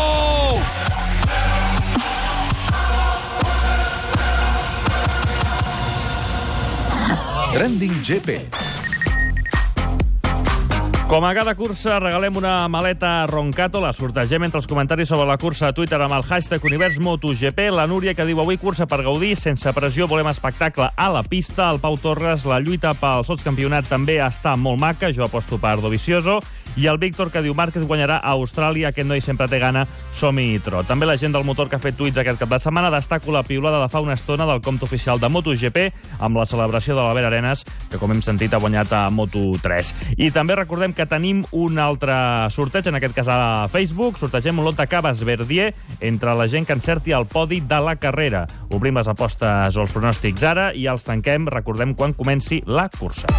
Trending 7.53 8.01
GP. 8.03 8.74
Com 11.15 11.23
a 11.23 11.31
cada 11.31 11.53
cursa, 11.55 12.01
regalem 12.03 12.35
una 12.35 12.67
maleta 12.67 13.23
Roncato, 13.31 13.79
la 13.79 13.93
sortegem 13.95 14.43
entre 14.43 14.59
els 14.59 14.67
comentaris 14.67 15.13
sobre 15.13 15.29
la 15.29 15.37
cursa 15.39 15.69
a 15.69 15.75
Twitter 15.77 16.01
amb 16.03 16.17
el 16.17 16.25
hashtag 16.27 16.65
Univers 16.67 16.99
MotoGP. 16.99 17.69
La 17.71 17.85
Núria, 17.87 18.17
que 18.19 18.27
diu 18.27 18.41
avui 18.43 18.59
cursa 18.59 18.89
per 18.91 18.99
gaudir, 19.07 19.37
sense 19.39 19.71
pressió, 19.77 20.09
volem 20.11 20.27
espectacle 20.33 20.89
a 20.91 21.07
la 21.15 21.23
pista. 21.23 21.69
El 21.71 21.79
Pau 21.79 21.95
Torres, 22.03 22.43
la 22.51 22.59
lluita 22.59 22.97
pel 22.99 23.23
sotscampionat 23.23 23.87
també 23.87 24.19
està 24.27 24.57
molt 24.59 24.83
maca, 24.83 25.13
jo 25.15 25.23
aposto 25.29 25.55
per 25.63 25.77
Dovizioso. 25.79 26.41
I 26.77 26.89
el 26.91 26.99
Víctor, 26.99 27.31
que 27.31 27.43
diu 27.43 27.55
Márquez 27.55 27.85
guanyarà 27.87 28.17
a 28.19 28.33
Austràlia, 28.35 28.89
aquest 28.91 29.07
noi 29.07 29.21
sempre 29.23 29.47
té 29.51 29.61
gana, 29.63 29.85
som-hi 30.19 30.57
i 30.57 30.63
tro. 30.63 30.83
També 30.87 31.07
la 31.07 31.17
gent 31.21 31.35
del 31.35 31.47
motor 31.47 31.69
que 31.71 31.79
ha 31.79 31.83
fet 31.83 31.95
tuits 31.95 32.19
aquest 32.19 32.41
cap 32.41 32.51
de 32.51 32.59
setmana 32.59 32.91
destaco 32.91 33.33
la 33.33 33.45
piulada 33.47 33.79
de 33.83 33.89
fa 33.93 34.03
una 34.03 34.17
estona 34.19 34.47
del 34.49 34.61
compte 34.61 34.85
oficial 34.85 35.21
de 35.23 35.31
MotoGP 35.31 35.79
amb 36.19 36.41
la 36.41 36.47
celebració 36.51 36.97
de 36.97 37.03
l'Albert 37.03 37.31
Arenas, 37.31 37.65
que 37.91 38.01
com 38.03 38.11
hem 38.11 38.23
sentit 38.27 38.55
ha 38.55 38.63
guanyat 38.63 38.91
a 38.93 39.05
Moto3. 39.15 39.95
I 40.19 40.33
també 40.35 40.59
recordem 40.59 40.93
que 40.97 41.07
tenim 41.07 41.45
un 41.53 41.79
altre 41.79 42.17
sorteig, 42.51 42.91
en 42.91 42.99
aquest 42.99 43.15
cas 43.15 43.31
a 43.31 43.39
Facebook. 43.71 44.19
Sortegem 44.19 44.59
un 44.59 44.67
lot 44.67 44.79
de 44.79 44.89
caves 44.91 45.23
Verdier 45.25 45.73
entre 46.01 46.35
la 46.35 46.49
gent 46.51 46.67
que 46.67 46.75
encerti 46.75 47.15
el 47.15 47.29
podi 47.31 47.63
de 47.63 47.81
la 47.81 47.97
carrera. 47.97 48.47
Obrim 48.75 48.99
les 48.99 49.09
apostes 49.11 49.79
o 49.79 49.87
els 49.87 49.95
pronòstics 49.95 50.43
ara 50.51 50.73
i 50.75 50.89
els 50.91 51.07
tanquem, 51.07 51.47
recordem, 51.47 51.95
quan 51.95 52.19
comenci 52.19 52.65
la 52.67 52.89
cursa. 52.91 53.31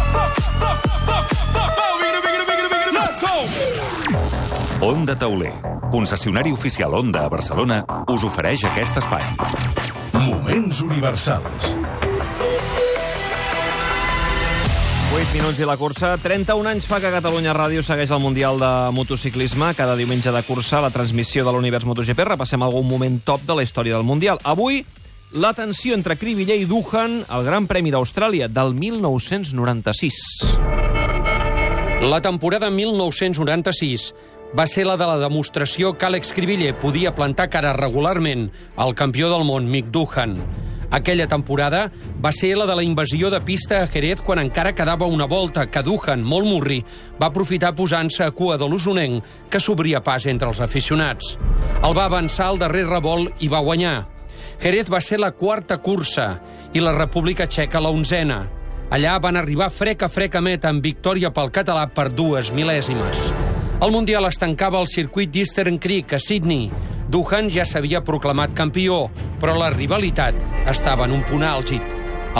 Onda 4.80 5.16
Tauler, 5.16 5.54
concessionari 5.90 6.52
oficial 6.52 6.92
Onda 6.92 7.24
a 7.24 7.28
Barcelona, 7.32 7.80
us 8.12 8.24
ofereix 8.28 8.66
aquest 8.68 8.98
espai. 9.00 9.22
Moments 10.12 10.82
universals. 10.84 11.72
8 15.16 15.32
minuts 15.32 15.56
i 15.56 15.64
la 15.64 15.78
cursa. 15.80 16.18
31 16.20 16.68
anys 16.74 16.84
fa 16.84 17.00
que 17.00 17.08
Catalunya 17.08 17.56
Ràdio 17.56 17.80
segueix 17.80 18.12
el 18.12 18.20
Mundial 18.20 18.60
de 18.60 18.92
Motociclisme. 18.92 19.72
Cada 19.78 19.96
diumenge 19.96 20.28
de 20.28 20.44
cursa, 20.44 20.84
la 20.84 20.92
transmissió 20.92 21.40
de 21.46 21.56
l'Univers 21.56 21.88
MotoGP. 21.88 22.20
Repassem 22.36 22.60
algun 22.62 22.84
moment 22.84 23.16
top 23.24 23.48
de 23.48 23.56
la 23.56 23.64
història 23.64 23.96
del 23.96 24.04
Mundial. 24.04 24.36
Avui, 24.44 24.84
la 25.32 25.54
tensió 25.56 25.96
entre 25.96 26.20
Cribiller 26.20 26.60
i 26.60 26.68
Duhan 26.68 27.24
al 27.32 27.48
Gran 27.48 27.64
Premi 27.66 27.90
d'Austràlia 27.96 28.52
del 28.52 28.76
1996. 28.76 30.20
La 32.04 32.20
temporada 32.20 32.68
1996 32.68 34.12
va 34.56 34.64
ser 34.66 34.86
la 34.86 34.96
de 34.96 35.04
la 35.04 35.18
demostració 35.20 35.92
que 35.98 36.06
Àlex 36.06 36.30
Cribiller 36.32 36.72
podia 36.80 37.14
plantar 37.14 37.50
cara 37.52 37.74
regularment 37.76 38.46
al 38.80 38.94
campió 38.96 39.28
del 39.28 39.44
món, 39.44 39.66
Mick 39.68 39.90
Duhan. 39.92 40.38
Aquella 40.96 41.26
temporada 41.28 41.90
va 42.22 42.30
ser 42.32 42.54
la 42.56 42.64
de 42.64 42.76
la 42.78 42.84
invasió 42.86 43.28
de 43.28 43.40
pista 43.44 43.82
a 43.82 43.88
Jerez 43.90 44.22
quan 44.22 44.40
encara 44.40 44.72
quedava 44.72 45.08
una 45.10 45.26
volta 45.26 45.66
que 45.66 45.82
Duhan, 45.82 46.22
molt 46.24 46.48
murri, 46.48 46.78
va 47.20 47.28
aprofitar 47.28 47.74
posant-se 47.76 48.24
a 48.24 48.30
cua 48.30 48.56
de 48.56 48.68
l'usonenc 48.70 49.24
que 49.50 49.60
s'obria 49.60 50.00
pas 50.00 50.24
entre 50.30 50.48
els 50.48 50.62
aficionats. 50.64 51.34
El 51.82 51.96
va 51.98 52.06
avançar 52.06 52.46
al 52.48 52.60
darrer 52.62 52.86
revolt 52.86 53.42
i 53.44 53.50
va 53.52 53.60
guanyar. 53.60 54.06
Jerez 54.62 54.88
va 54.88 55.02
ser 55.04 55.20
la 55.20 55.34
quarta 55.36 55.82
cursa 55.82 56.38
i 56.72 56.80
la 56.80 56.96
República 56.96 57.44
Txeca 57.50 57.82
la 57.82 57.92
onzena. 57.92 58.46
Allà 58.88 59.18
van 59.20 59.36
arribar 59.36 59.68
frec 59.74 60.06
a 60.06 60.08
frec 60.08 60.38
a 60.38 60.40
meta 60.40 60.70
amb 60.70 60.80
victòria 60.80 61.34
pel 61.34 61.52
català 61.52 61.90
per 61.92 62.08
dues 62.14 62.54
mil·lèsimes. 62.54 63.32
El 63.76 63.92
Mundial 63.92 64.24
es 64.24 64.38
tancava 64.40 64.78
al 64.80 64.86
circuit 64.88 65.28
d'Eastern 65.28 65.76
Creek, 65.76 66.14
a 66.16 66.18
Sydney. 66.18 66.70
Duhan 67.12 67.50
ja 67.52 67.66
s'havia 67.68 68.00
proclamat 68.00 68.54
campió, 68.56 69.02
però 69.36 69.52
la 69.58 69.68
rivalitat 69.68 70.38
estava 70.72 71.04
en 71.04 71.12
un 71.12 71.20
punt 71.28 71.44
àlgid. 71.44 71.84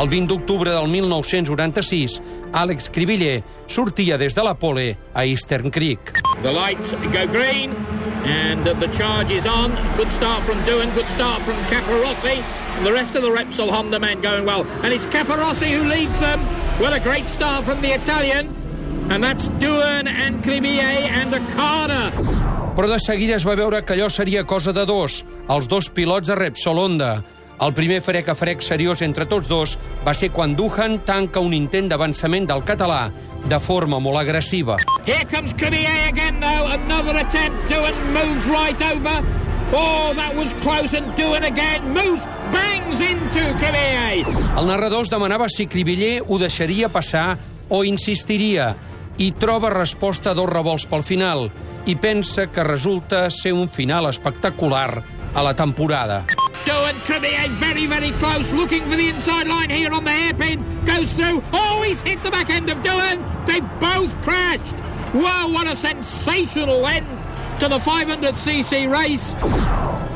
El 0.01 0.09
20 0.09 0.33
d'octubre 0.33 0.73
del 0.73 0.89
1996, 0.89 2.17
Àlex 2.57 2.89
Cribiller 2.89 3.43
sortia 3.69 4.17
des 4.17 4.35
de 4.35 4.45
la 4.49 4.55
pole 4.57 4.97
a 5.13 5.27
Eastern 5.29 5.71
Creek. 5.71 6.15
The 6.41 6.53
lights 6.57 6.97
go 7.13 7.27
green, 7.29 7.77
and 8.25 8.65
the 8.65 8.89
charge 8.89 9.37
is 9.37 9.45
on. 9.45 9.77
Good 10.01 10.13
start 10.13 10.43
from 10.43 10.57
Doohan, 10.65 10.95
good 10.95 11.09
start 11.09 11.43
from 11.43 11.57
Caparossi, 11.69 12.41
and 12.79 12.87
the 12.87 12.93
rest 12.93 13.15
of 13.15 13.21
the 13.21 13.31
Repsol 13.31 13.69
Honda 13.69 14.01
men 14.01 14.23
going 14.23 14.47
well. 14.47 14.65
And 14.83 14.89
it's 14.89 15.07
Caparossi 15.07 15.69
who 15.69 15.85
leads 15.85 16.19
them. 16.19 16.41
Well, 16.81 16.95
a 16.95 17.01
great 17.01 17.29
start 17.29 17.65
from 17.65 17.83
the 17.83 17.93
Italian. 17.93 18.56
And 19.11 19.23
that's 19.23 19.49
Doohan 19.61 20.09
and 20.09 20.43
Cribier 20.43 21.09
and 21.23 21.35
Okada. 21.35 22.11
Però 22.77 22.89
de 22.91 22.99
seguida 23.01 23.37
es 23.39 23.47
va 23.47 23.55
veure 23.57 23.81
que 23.85 23.95
allò 23.95 24.11
seria 24.11 24.45
cosa 24.45 24.73
de 24.77 24.85
dos, 24.85 25.23
els 25.49 25.69
dos 25.69 25.89
pilots 25.89 26.29
de 26.29 26.35
Repsol 26.37 26.79
Honda. 26.79 27.23
El 27.57 27.73
primer 27.73 28.03
frec 28.05 28.29
a 28.29 28.35
frec 28.37 28.61
seriós 28.61 29.01
entre 29.01 29.25
tots 29.25 29.49
dos 29.49 29.79
va 30.05 30.13
ser 30.13 30.29
quan 30.29 30.53
Duhan 30.59 30.99
tanca 31.09 31.41
un 31.41 31.55
intent 31.57 31.89
d'avançament 31.89 32.45
del 32.51 32.61
català 32.69 33.07
de 33.49 33.61
forma 33.61 34.01
molt 34.03 34.21
agressiva. 34.21 34.77
Here 35.07 35.25
comes 35.25 35.55
Cribier 35.55 36.11
again, 36.11 36.37
though. 36.41 36.69
Another 36.75 37.17
attempt. 37.17 37.57
Doohan 37.71 37.97
moves 38.13 38.51
right 38.53 38.83
over. 38.93 39.25
Oh, 39.73 40.13
that 40.15 40.37
was 40.37 40.53
close, 40.61 40.93
and 40.95 41.17
Doohan 41.17 41.47
again 41.49 41.89
moves, 41.95 42.27
bangs 42.53 43.01
into 43.01 43.43
Cribier. 43.57 44.27
El 44.59 44.69
narrador 44.69 45.07
es 45.07 45.11
demanava 45.11 45.49
si 45.49 45.67
Cribiller 45.67 46.21
ho 46.27 46.39
deixaria 46.39 46.91
passar 46.93 47.39
o 47.69 47.83
insistiria, 47.85 48.77
i 49.19 49.33
troba 49.33 49.71
resposta 49.71 50.31
a 50.31 50.35
dos 50.35 50.49
revolts 50.51 50.87
pel 50.87 51.05
final, 51.05 51.49
i 51.87 51.97
pensa 51.97 52.49
que 52.53 52.65
resulta 52.65 53.31
ser 53.31 53.55
un 53.55 53.69
final 53.69 54.09
espectacular 54.11 55.03
a 55.35 55.43
la 55.43 55.55
temporada. 55.55 56.25
Doohan 56.67 56.99
Cribier 57.07 57.49
very, 57.61 57.87
very 57.87 58.13
close, 58.19 58.53
looking 58.53 58.83
for 58.83 58.97
the 58.97 59.09
inside 59.09 59.47
line 59.47 59.71
here 59.71 59.93
on 59.93 60.05
the 60.05 60.11
hairpin. 60.11 60.65
Goes 60.85 61.13
through. 61.13 61.43
Oh, 61.53 61.85
he's 61.87 62.03
hit 62.03 62.23
the 62.23 62.31
back 62.31 62.51
end 62.51 62.71
of 62.71 62.79
Doohan. 62.83 63.23
They 63.47 63.61
both 63.79 64.11
crashed. 64.23 64.75
Wow, 65.15 65.53
what 65.53 65.67
a 65.67 65.77
sensational 65.77 66.87
end 66.87 67.07
to 67.61 67.69
the 67.69 67.79
500cc 67.79 68.91
race. 68.91 69.35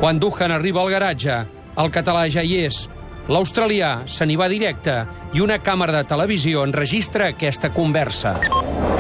Quan 0.01 0.19
Duhan 0.19 0.51
arriba 0.51 0.81
al 0.81 0.91
garatge, 0.91 1.47
el 1.77 1.91
català 1.91 2.27
ja 2.29 2.43
hi 2.43 2.65
és. 2.67 2.89
L'australià 3.31 4.09
se 4.11 4.27
n'hi 4.27 4.35
va 4.35 4.49
directe 4.51 4.95
i 5.39 5.43
una 5.45 5.61
càmera 5.63 6.01
de 6.01 6.07
televisió 6.11 6.65
enregistra 6.67 7.29
aquesta 7.31 7.71
conversa. 7.71 8.33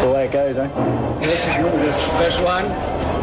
Way 0.06 0.26
it 0.26 0.32
goes, 0.32 0.56
eh? 0.56 0.68
First 2.18 2.40
one. 2.46 2.70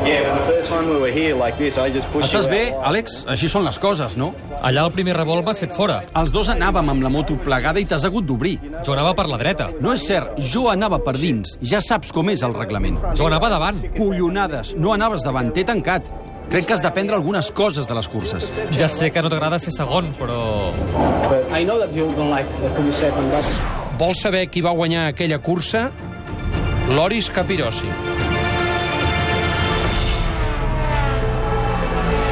Yeah, 0.05 0.27
but 0.27 0.45
the 0.45 0.53
first 0.53 0.71
one 0.71 0.87
we 0.89 0.99
were 0.99 1.11
here 1.11 1.33
like 1.35 1.57
this, 1.57 1.77
I 1.77 1.91
just 1.91 2.07
pushed 2.11 2.27
Estàs 2.27 2.47
bé. 2.51 2.73
Àlex? 2.83 3.23
Així 3.27 3.47
són 3.47 3.63
les 3.65 3.79
coses, 3.79 4.17
no? 4.19 4.33
Allà 4.61 4.83
el 4.83 4.91
primer 4.95 5.15
revolt 5.17 5.47
m'has 5.47 5.63
fet 5.63 5.73
fora. 5.75 6.01
Els 6.19 6.31
dos 6.35 6.51
anàvem 6.51 6.91
amb 6.91 7.03
la 7.03 7.11
moto 7.11 7.39
plegada 7.39 7.79
i 7.79 7.87
t'has 7.87 8.05
hagut 8.07 8.27
d'obrir. 8.27 8.57
Jo 8.83 8.93
anava 8.93 9.15
per 9.15 9.29
la 9.31 9.39
dreta. 9.39 9.71
No 9.79 9.95
és 9.95 10.05
cert, 10.07 10.35
jo 10.51 10.67
anava 10.71 10.99
per 11.03 11.15
dins. 11.17 11.57
Ja 11.63 11.79
saps 11.83 12.11
com 12.15 12.29
és 12.35 12.43
el 12.43 12.55
reglament. 12.55 12.99
Jo 13.15 13.31
anava 13.31 13.49
davant. 13.49 13.79
Collonades, 13.97 14.75
no 14.75 14.91
anaves 14.93 15.23
davant, 15.23 15.55
t'he 15.55 15.63
tancat. 15.67 16.11
Crec 16.49 16.65
que 16.65 16.73
has 16.77 16.81
d'aprendre 16.81 17.15
algunes 17.15 17.51
coses 17.51 17.87
de 17.87 17.95
les 17.97 18.07
curses. 18.07 18.45
Ja 18.77 18.87
sé 18.87 19.11
que 19.11 19.21
no 19.21 19.29
t'agrada 19.29 19.59
ser 19.59 19.73
segon, 19.75 20.13
però... 20.19 20.71
I 21.51 21.65
know 21.65 21.79
that 21.79 21.91
you 21.95 22.07
don't 22.15 22.31
like 22.31 22.47
to 22.61 22.81
be 22.81 22.91
second, 22.91 23.27
but 23.31 23.75
Vols 23.97 24.21
saber 24.21 24.47
qui 24.53 24.61
va 24.61 24.71
guanyar 24.77 25.07
aquella 25.07 25.39
cursa? 25.41 25.89
Loris 26.93 27.31
Capirossi. 27.33 27.89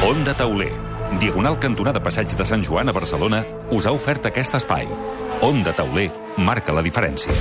Onda 0.05 0.35
Tauler, 0.37 0.71
diagonal 1.19 1.57
cantonada 1.59 2.03
Passeig 2.03 2.35
de 2.37 2.45
Sant 2.45 2.63
Joan 2.63 2.89
a 2.89 2.93
Barcelona, 2.93 3.41
us 3.73 3.87
ha 3.87 3.95
ofert 3.97 4.29
aquest 4.29 4.53
espai. 4.61 4.85
Onda 5.41 5.73
Tauler 5.73 6.11
marca 6.37 6.71
la 6.71 6.85
diferència. 6.85 7.33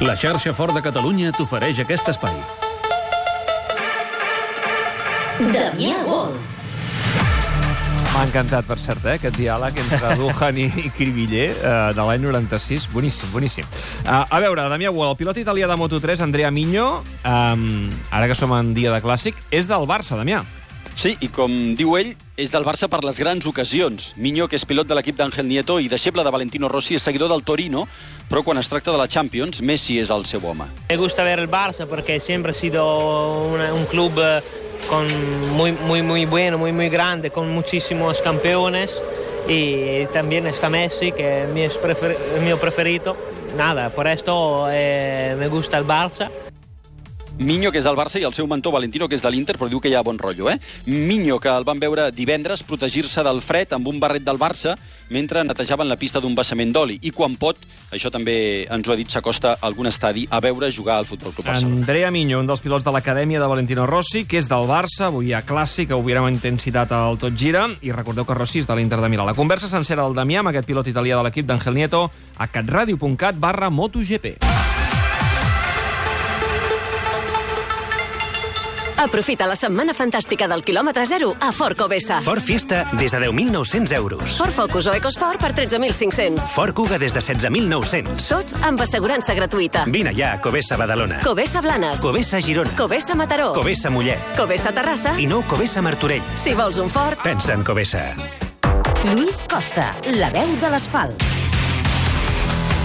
La 0.00 0.14
xarxa 0.14 0.52
Fort 0.54 0.76
de 0.76 0.78
Catalunya 0.78 1.32
t'ofereix 1.34 1.80
aquest 1.82 2.06
espai. 2.12 2.36
Damià 5.50 5.96
Wall. 6.06 6.36
M'ha 8.12 8.22
encantat, 8.28 8.68
per 8.68 8.76
cert, 8.78 9.02
eh, 9.08 9.16
aquest 9.18 9.34
diàleg 9.34 9.80
entre 9.82 10.12
Duhan 10.20 10.60
i, 10.62 10.68
i 10.84 10.92
Cribiller 10.94 11.48
eh, 11.50 11.72
de 11.98 12.06
l'any 12.06 12.22
96. 12.22 12.86
Boníssim, 12.94 13.32
boníssim. 13.34 13.66
Uh, 14.04 14.22
a 14.22 14.38
veure, 14.44 14.68
Damià 14.70 14.94
Gual, 14.94 15.16
el 15.16 15.18
pilot 15.18 15.42
italià 15.42 15.66
de 15.66 15.78
Moto3, 15.82 16.22
Andrea 16.28 16.54
Miño, 16.54 16.86
um, 17.26 17.66
ara 18.14 18.30
que 18.30 18.38
som 18.38 18.54
en 18.54 18.70
dia 18.78 18.94
de 18.94 19.02
clàssic, 19.02 19.34
és 19.50 19.66
del 19.66 19.90
Barça, 19.90 20.14
Damià. 20.14 20.44
Sí, 20.94 21.16
i 21.18 21.26
com 21.26 21.74
diu 21.74 21.98
ell, 21.98 22.14
és 22.38 22.52
del 22.54 22.62
Barça 22.62 22.86
per 22.86 23.00
les 23.02 23.18
grans 23.18 23.44
ocasions. 23.50 24.12
Miño, 24.16 24.46
que 24.48 24.54
és 24.56 24.64
pilot 24.64 24.86
de 24.86 24.94
l'equip 24.94 25.16
d'Àngel 25.18 25.48
Nieto 25.50 25.80
i 25.82 25.88
deixeble 25.90 26.22
de 26.22 26.30
Valentino 26.30 26.68
Rossi, 26.70 26.94
és 26.94 27.02
seguidor 27.02 27.28
del 27.32 27.42
Torino, 27.42 27.88
però 28.30 28.44
quan 28.46 28.58
es 28.62 28.68
tracta 28.70 28.92
de 28.94 28.98
la 29.00 29.08
Champions, 29.10 29.60
Messi 29.60 29.98
és 29.98 30.10
el 30.14 30.24
seu 30.24 30.44
home. 30.46 30.68
Me 30.88 30.96
gusta 30.96 31.24
ver 31.26 31.40
el 31.40 31.50
Barça 31.50 31.86
porque 31.86 32.20
siempre 32.20 32.52
ha 32.52 32.54
sido 32.54 33.42
una- 33.50 33.74
un 33.74 33.84
club 33.86 34.12
eh, 34.22 34.40
con 34.88 35.04
muy, 35.56 35.72
muy, 35.72 36.00
muy 36.02 36.26
bueno, 36.26 36.58
muy, 36.58 36.72
muy 36.72 36.88
grande, 36.88 37.30
con 37.30 37.50
muchísimos 37.50 38.22
campeones 38.22 39.02
y 39.48 40.06
también 40.12 40.46
está 40.46 40.68
Messi, 40.68 41.10
que 41.10 41.42
es 41.42 41.48
mi, 41.48 41.66
preferido. 42.60 43.16
Nada, 43.56 43.90
por 43.90 44.06
esto 44.06 44.68
eh, 44.70 45.34
me 45.38 45.48
gusta 45.48 45.76
el 45.78 45.84
Barça. 45.86 46.30
Miño, 47.38 47.70
que 47.70 47.78
és 47.78 47.84
del 47.86 47.94
Barça, 47.94 48.18
i 48.18 48.24
el 48.26 48.34
seu 48.34 48.48
mentor 48.50 48.72
Valentino, 48.74 49.06
que 49.06 49.14
és 49.14 49.22
de 49.22 49.30
l'Inter, 49.30 49.54
però 49.54 49.68
diu 49.70 49.78
que 49.78 49.86
hi 49.86 49.94
ha 49.94 50.02
bon 50.02 50.18
rotllo, 50.18 50.48
eh? 50.50 50.56
Miño, 50.90 51.38
que 51.38 51.48
el 51.48 51.62
van 51.62 51.78
veure 51.78 52.08
divendres 52.10 52.64
protegir-se 52.66 53.22
del 53.22 53.38
fred 53.46 53.70
amb 53.76 53.86
un 53.86 54.00
barret 54.02 54.24
del 54.26 54.40
Barça 54.40 54.74
mentre 55.08 55.44
netejaven 55.46 55.88
la 55.88 55.96
pista 55.96 56.18
d'un 56.18 56.34
vessament 56.34 56.72
d'oli. 56.74 56.98
I 57.06 57.12
quan 57.14 57.36
pot, 57.38 57.62
això 57.94 58.10
també 58.10 58.66
ens 58.66 58.88
ho 58.88 58.92
ha 58.92 58.98
dit, 58.98 59.08
s'acosta 59.08 59.54
a 59.54 59.68
algun 59.70 59.86
estadi 59.86 60.26
a 60.28 60.40
veure 60.42 60.72
jugar 60.74 60.98
al 60.98 61.06
Futbol 61.06 61.32
Club 61.32 61.46
Barcelona. 61.46 61.78
Andrea 61.78 62.10
Miño, 62.10 62.40
un 62.42 62.50
dels 62.50 62.60
pilots 62.60 62.84
de 62.84 62.92
l'acadèmia 62.92 63.38
de 63.38 63.46
Valentino 63.46 63.86
Rossi, 63.86 64.24
que 64.26 64.42
és 64.42 64.50
del 64.50 64.66
Barça, 64.66 65.06
avui 65.06 65.30
hi 65.30 65.34
ha 65.38 65.44
clàssic, 65.46 65.94
veurem 65.94 66.26
amb 66.26 66.34
intensitat 66.34 66.90
al 66.90 67.22
Tot 67.22 67.38
Gira, 67.38 67.68
i 67.86 67.94
recordeu 67.94 68.26
que 68.26 68.34
Rossi 68.34 68.64
és 68.64 68.66
de 68.66 68.74
l'Inter 68.74 68.98
de 68.98 69.12
Milà. 69.14 69.28
La 69.30 69.38
conversa 69.38 69.70
sencera 69.70 70.02
del 70.02 70.18
Damià 70.18 70.42
amb 70.42 70.50
aquest 70.50 70.66
pilot 70.66 70.90
italià 70.90 71.22
de 71.22 71.28
l'equip 71.28 71.46
d'Angel 71.46 71.78
Nieto 71.78 72.08
a 72.36 72.50
catradio.cat 72.50 73.38
barra 73.38 73.70
MotoGP. 73.70 74.67
Aprofita 78.98 79.46
la 79.46 79.54
setmana 79.54 79.94
fantàstica 79.94 80.48
del 80.50 80.64
quilòmetre 80.66 81.04
zero 81.06 81.30
a 81.38 81.52
Ford 81.54 81.78
Covesa. 81.78 82.18
Ford 82.26 82.42
Fiesta 82.42 82.80
des 82.98 83.12
de 83.14 83.20
10.900 83.28 83.94
euros. 83.94 84.36
Ford 84.36 84.52
Focus 84.56 84.88
o 84.90 84.94
EcoSport 84.98 85.40
per 85.40 85.52
13.500. 85.54 86.50
Ford 86.54 86.74
Kuga 86.74 86.98
des 86.98 87.14
de 87.14 87.22
16.900. 87.22 88.26
Tots 88.26 88.58
amb 88.66 88.82
assegurança 88.82 89.38
gratuïta. 89.38 89.86
Vine 89.86 90.10
ja 90.18 90.34
a 90.34 90.42
Covesa 90.42 90.76
Badalona. 90.76 91.22
Covesa 91.22 91.62
Blanes. 91.62 92.02
Covesa 92.02 92.42
Girona. 92.42 92.74
Covesa 92.76 93.14
Mataró. 93.14 93.52
Covesa 93.54 93.90
Mollet. 93.90 94.34
Covesa 94.36 94.74
Terrassa. 94.74 95.14
I 95.14 95.30
nou 95.30 95.46
Covesa 95.46 95.82
Martorell. 95.82 96.34
Si 96.34 96.58
vols 96.58 96.82
un 96.82 96.90
Ford... 96.90 97.22
Pensa 97.22 97.54
en 97.54 97.62
Covesa. 97.62 98.08
Lluís 99.06 99.44
Costa, 99.46 99.92
la 100.18 100.34
veu 100.34 100.58
de 100.58 100.74
l'asfalt. 100.74 101.37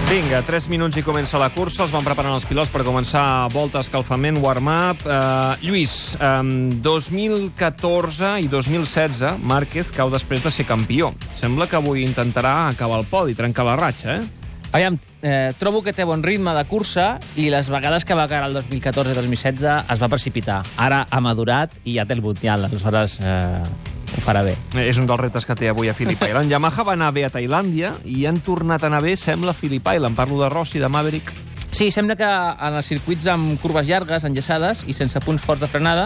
Vinga, 0.10 0.42
3 0.46 0.68
minuts 0.70 0.98
i 1.00 1.04
comença 1.06 1.40
la 1.40 1.48
cursa. 1.54 1.86
Els 1.86 1.94
van 1.94 2.04
preparant 2.06 2.36
els 2.36 2.46
pilots 2.46 2.70
per 2.74 2.84
començar 2.86 3.24
volta, 3.54 3.82
escalfament, 3.82 4.38
warm-up. 4.44 5.02
Uh, 5.08 5.56
Lluís, 5.64 6.14
um, 6.20 6.70
2014 6.84 8.36
i 8.44 8.50
2016, 8.52 9.40
Márquez 9.42 9.90
cau 9.96 10.12
després 10.14 10.44
de 10.44 10.52
ser 10.52 10.68
campió. 10.70 11.14
Sembla 11.34 11.70
que 11.72 11.80
avui 11.80 12.04
intentarà 12.04 12.68
acabar 12.68 13.00
el 13.02 13.08
podi, 13.10 13.38
trencar 13.38 13.66
la 13.68 13.78
ratxa, 13.80 14.20
eh? 14.20 14.44
Aviam, 14.74 14.98
eh, 15.22 15.54
trobo 15.60 15.84
que 15.86 15.94
té 15.94 16.02
bon 16.04 16.24
ritme 16.26 16.50
de 16.58 16.64
cursa 16.66 17.20
i 17.38 17.46
les 17.54 17.68
vegades 17.70 18.06
que 18.10 18.16
va 18.18 18.26
caure 18.28 18.48
el 18.50 18.56
2014 18.58 19.14
i 19.14 19.18
2016 19.20 19.92
es 19.94 20.02
va 20.02 20.10
precipitar. 20.10 20.64
Ara 20.82 21.04
ha 21.10 21.20
madurat 21.22 21.76
i 21.86 22.00
ja 22.00 22.08
té 22.10 22.18
el 22.18 22.24
Mundial, 22.26 22.66
aleshores 22.66 23.20
eh, 23.22 23.93
ho 24.16 24.22
farà 24.22 24.44
bé. 24.46 24.56
Eh, 24.76 24.88
És 24.90 24.98
un 24.98 25.08
dels 25.10 25.20
reptes 25.20 25.46
que 25.46 25.56
té 25.56 25.70
avui 25.70 25.90
a 25.90 25.96
Phillip 25.98 26.22
Island. 26.22 26.52
Yamaha 26.52 26.84
va 26.84 26.94
anar 26.94 27.12
bé 27.14 27.26
a 27.26 27.32
Tailàndia 27.34 27.96
i 28.06 28.26
han 28.30 28.42
tornat 28.46 28.84
a 28.84 28.92
anar 28.92 29.02
bé, 29.04 29.16
sembla, 29.18 29.52
a 29.52 29.58
Phillip 29.58 29.88
Island. 29.96 30.16
Parlo 30.16 30.42
de 30.42 30.50
Rossi, 30.50 30.80
de 30.80 30.90
Maverick. 30.90 31.34
Sí, 31.74 31.90
sembla 31.90 32.16
que 32.16 32.28
en 32.28 32.76
els 32.78 32.86
circuits 32.86 33.26
amb 33.28 33.58
curves 33.62 33.88
llargues, 33.88 34.24
enllaçades 34.24 34.84
i 34.86 34.94
sense 34.94 35.20
punts 35.26 35.42
forts 35.42 35.64
de 35.64 35.68
frenada, 35.72 36.06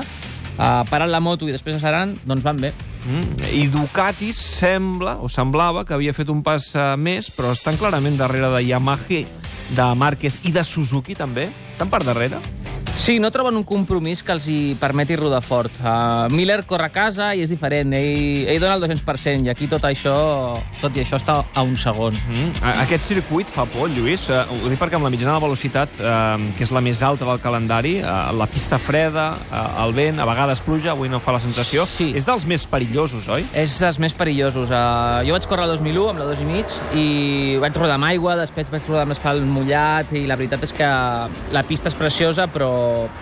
eh, 0.58 0.84
parant 0.90 1.12
la 1.12 1.20
moto 1.20 1.48
i 1.48 1.52
després 1.52 1.76
accelerant, 1.76 2.16
doncs 2.26 2.46
van 2.46 2.62
bé. 2.62 2.74
Mm. 3.08 3.50
I 3.54 3.68
Ducati 3.72 4.34
sembla, 4.36 5.18
o 5.24 5.30
semblava, 5.32 5.86
que 5.86 5.96
havia 5.96 6.16
fet 6.16 6.30
un 6.30 6.42
pas 6.44 6.74
uh, 6.76 6.96
més, 7.00 7.30
però 7.36 7.54
estan 7.56 7.80
clarament 7.80 8.18
darrere 8.20 8.52
de 8.56 8.66
Yamaha, 8.68 9.24
de 9.78 9.88
Márquez 9.96 10.44
i 10.48 10.52
de 10.56 10.64
Suzuki 10.64 11.16
també. 11.16 11.50
Estan 11.76 11.92
per 11.92 12.04
darrere. 12.04 12.40
Sí, 12.96 13.20
no 13.20 13.30
troben 13.32 13.56
un 13.56 13.64
compromís 13.64 14.22
que 14.26 14.34
els 14.36 14.46
hi 14.52 14.76
permeti 14.80 15.16
rodar 15.16 15.40
fort. 15.46 15.72
Uh, 15.80 16.28
Miller 16.34 16.60
corre 16.68 16.88
a 16.90 16.92
casa 16.92 17.30
i 17.38 17.44
és 17.44 17.50
diferent. 17.52 17.94
Ell, 17.96 18.48
ell 18.52 18.60
dona 18.60 18.76
el 18.76 18.84
200% 18.84 19.48
i 19.48 19.52
aquí 19.54 19.68
tot 19.72 19.86
això, 19.88 20.16
tot 20.82 20.98
i 20.98 21.04
això 21.04 21.16
està 21.20 21.38
a 21.54 21.64
un 21.64 21.78
segon. 21.80 22.18
Mm. 22.28 22.50
Aquest 22.84 23.06
circuit 23.08 23.48
fa 23.48 23.64
por, 23.72 23.88
Lluís. 23.94 24.26
Uh, 24.34 24.42
ho 24.66 24.72
dic 24.72 24.80
perquè 24.82 24.98
amb 25.00 25.08
la 25.08 25.12
mitjana 25.14 25.38
de 25.38 25.44
velocitat, 25.46 25.94
uh, 26.02 26.36
que 26.58 26.66
és 26.68 26.74
la 26.76 26.82
més 26.84 27.02
alta 27.06 27.28
del 27.30 27.40
calendari, 27.44 27.98
uh, 28.02 28.32
la 28.36 28.48
pista 28.52 28.80
freda, 28.82 29.30
uh, 29.52 29.62
el 29.86 29.96
vent, 29.96 30.20
a 30.20 30.28
vegades 30.28 30.64
pluja, 30.66 30.92
avui 30.98 31.08
no 31.12 31.22
fa 31.24 31.38
la 31.38 31.44
sensació, 31.44 31.86
Sí. 31.88 32.12
és 32.18 32.26
dels 32.28 32.46
més 32.50 32.66
perillosos, 32.68 33.30
oi? 33.32 33.46
És 33.54 33.78
dels 33.80 34.00
més 34.04 34.14
perillosos. 34.18 34.68
Uh, 34.74 35.24
jo 35.28 35.38
vaig 35.38 35.48
córrer 35.48 35.70
el 35.70 35.78
2001 35.78 36.10
amb 36.12 36.20
la 36.24 36.30
2 36.34 36.44
i 36.44 36.50
mig 36.50 36.76
i 36.98 37.08
vaig 37.62 37.78
rodar 37.78 37.96
amb 38.02 38.10
aigua, 38.12 38.36
després 38.42 38.70
vaig 38.74 38.84
rodar 38.90 39.06
amb 39.08 39.16
l'asfalt 39.16 39.46
mullat 39.48 40.12
i 40.18 40.26
la 40.28 40.36
veritat 40.36 40.64
és 40.68 40.74
que 40.76 40.92
la 41.56 41.64
pista 41.68 41.88
és 41.88 41.96
preciosa 41.96 42.48
però 42.52 42.72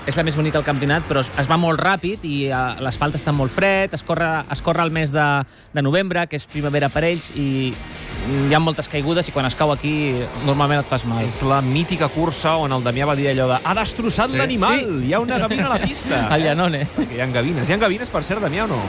és 0.07 0.15
la 0.17 0.23
més 0.27 0.35
bonica 0.37 0.57
del 0.59 0.65
campionat, 0.67 1.03
però 1.09 1.21
es, 1.25 1.31
es 1.41 1.47
va 1.49 1.57
molt 1.57 1.79
ràpid 1.81 2.23
i 2.27 2.35
uh, 2.49 2.75
l'asfalt 2.83 3.15
està 3.17 3.33
molt 3.35 3.51
fred, 3.53 3.93
es 3.97 4.03
corre, 4.05 4.29
es 4.51 4.61
corre 4.65 4.83
el 4.85 4.91
mes 4.95 5.11
de, 5.13 5.25
de 5.73 5.81
novembre, 5.85 6.25
que 6.27 6.39
és 6.39 6.45
primavera 6.51 6.89
per 6.93 7.03
ells, 7.07 7.31
i 7.35 7.73
hi 8.25 8.53
ha 8.55 8.59
moltes 8.63 8.87
caigudes 8.89 9.27
i 9.29 9.33
quan 9.35 9.45
es 9.45 9.55
cau 9.59 9.71
aquí 9.73 9.93
normalment 10.47 10.81
et 10.81 10.89
fas 10.89 11.03
mal. 11.05 11.23
És 11.25 11.41
la 11.45 11.59
mítica 11.61 12.07
cursa 12.09 12.55
on 12.61 12.73
el 12.73 12.85
Damià 12.85 13.05
va 13.09 13.15
dir 13.19 13.27
allò 13.33 13.49
de 13.53 13.59
ha 13.63 13.75
destrossat 13.77 14.31
Sí. 14.31 14.37
l'animal, 14.39 14.79
Sí. 14.79 15.07
hi 15.09 15.13
ha 15.13 15.19
una 15.19 15.37
gavina 15.37 15.67
a 15.67 15.75
la 15.77 15.81
pista. 15.83 16.27
El 16.35 16.43
Llanone. 16.47 16.87
Perquè 16.95 17.17
hi 17.17 17.21
ha 17.21 17.27
gavines. 17.27 17.69
Hi 17.69 17.73
ha 17.73 17.77
gavines, 17.77 18.09
per 18.09 18.23
cert, 18.23 18.41
Damià, 18.41 18.65
o 18.65 18.67
no? 18.73 18.81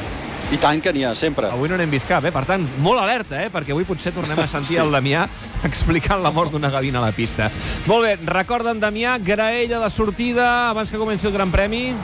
I 0.55 0.59
tant 0.63 0.79
que 0.79 0.93
n'hi 0.95 1.03
ha, 1.03 1.11
sempre. 1.19 1.49
Avui 1.51 1.67
no 1.69 1.75
n'hem 1.77 1.91
vist 1.91 2.07
cap, 2.07 2.23
eh? 2.25 2.31
Per 2.31 2.45
tant, 2.47 2.63
molt 2.85 3.01
alerta, 3.03 3.41
eh? 3.43 3.49
Perquè 3.51 3.75
avui 3.75 3.83
potser 3.89 4.13
tornem 4.15 4.39
a 4.39 4.47
sentir 4.47 4.77
Sí. 4.77 4.79
el 4.79 4.93
Damià 4.95 5.25
explicant 5.69 6.23
la 6.23 6.31
mort 6.31 6.53
d'una 6.55 6.71
gavina 6.71 7.01
a 7.03 7.07
la 7.09 7.13
pista. 7.13 7.51
Molt 7.91 8.07
bé, 8.07 8.13
recorden, 8.31 8.79
Damià, 8.81 9.17
graella 9.19 9.81
de 9.83 9.91
sortida 9.91 10.71
abans 10.71 10.91
que 10.91 10.99
comenci 11.03 11.27
el 11.27 11.33
Gran 11.35 11.51
Premi. 11.51 11.95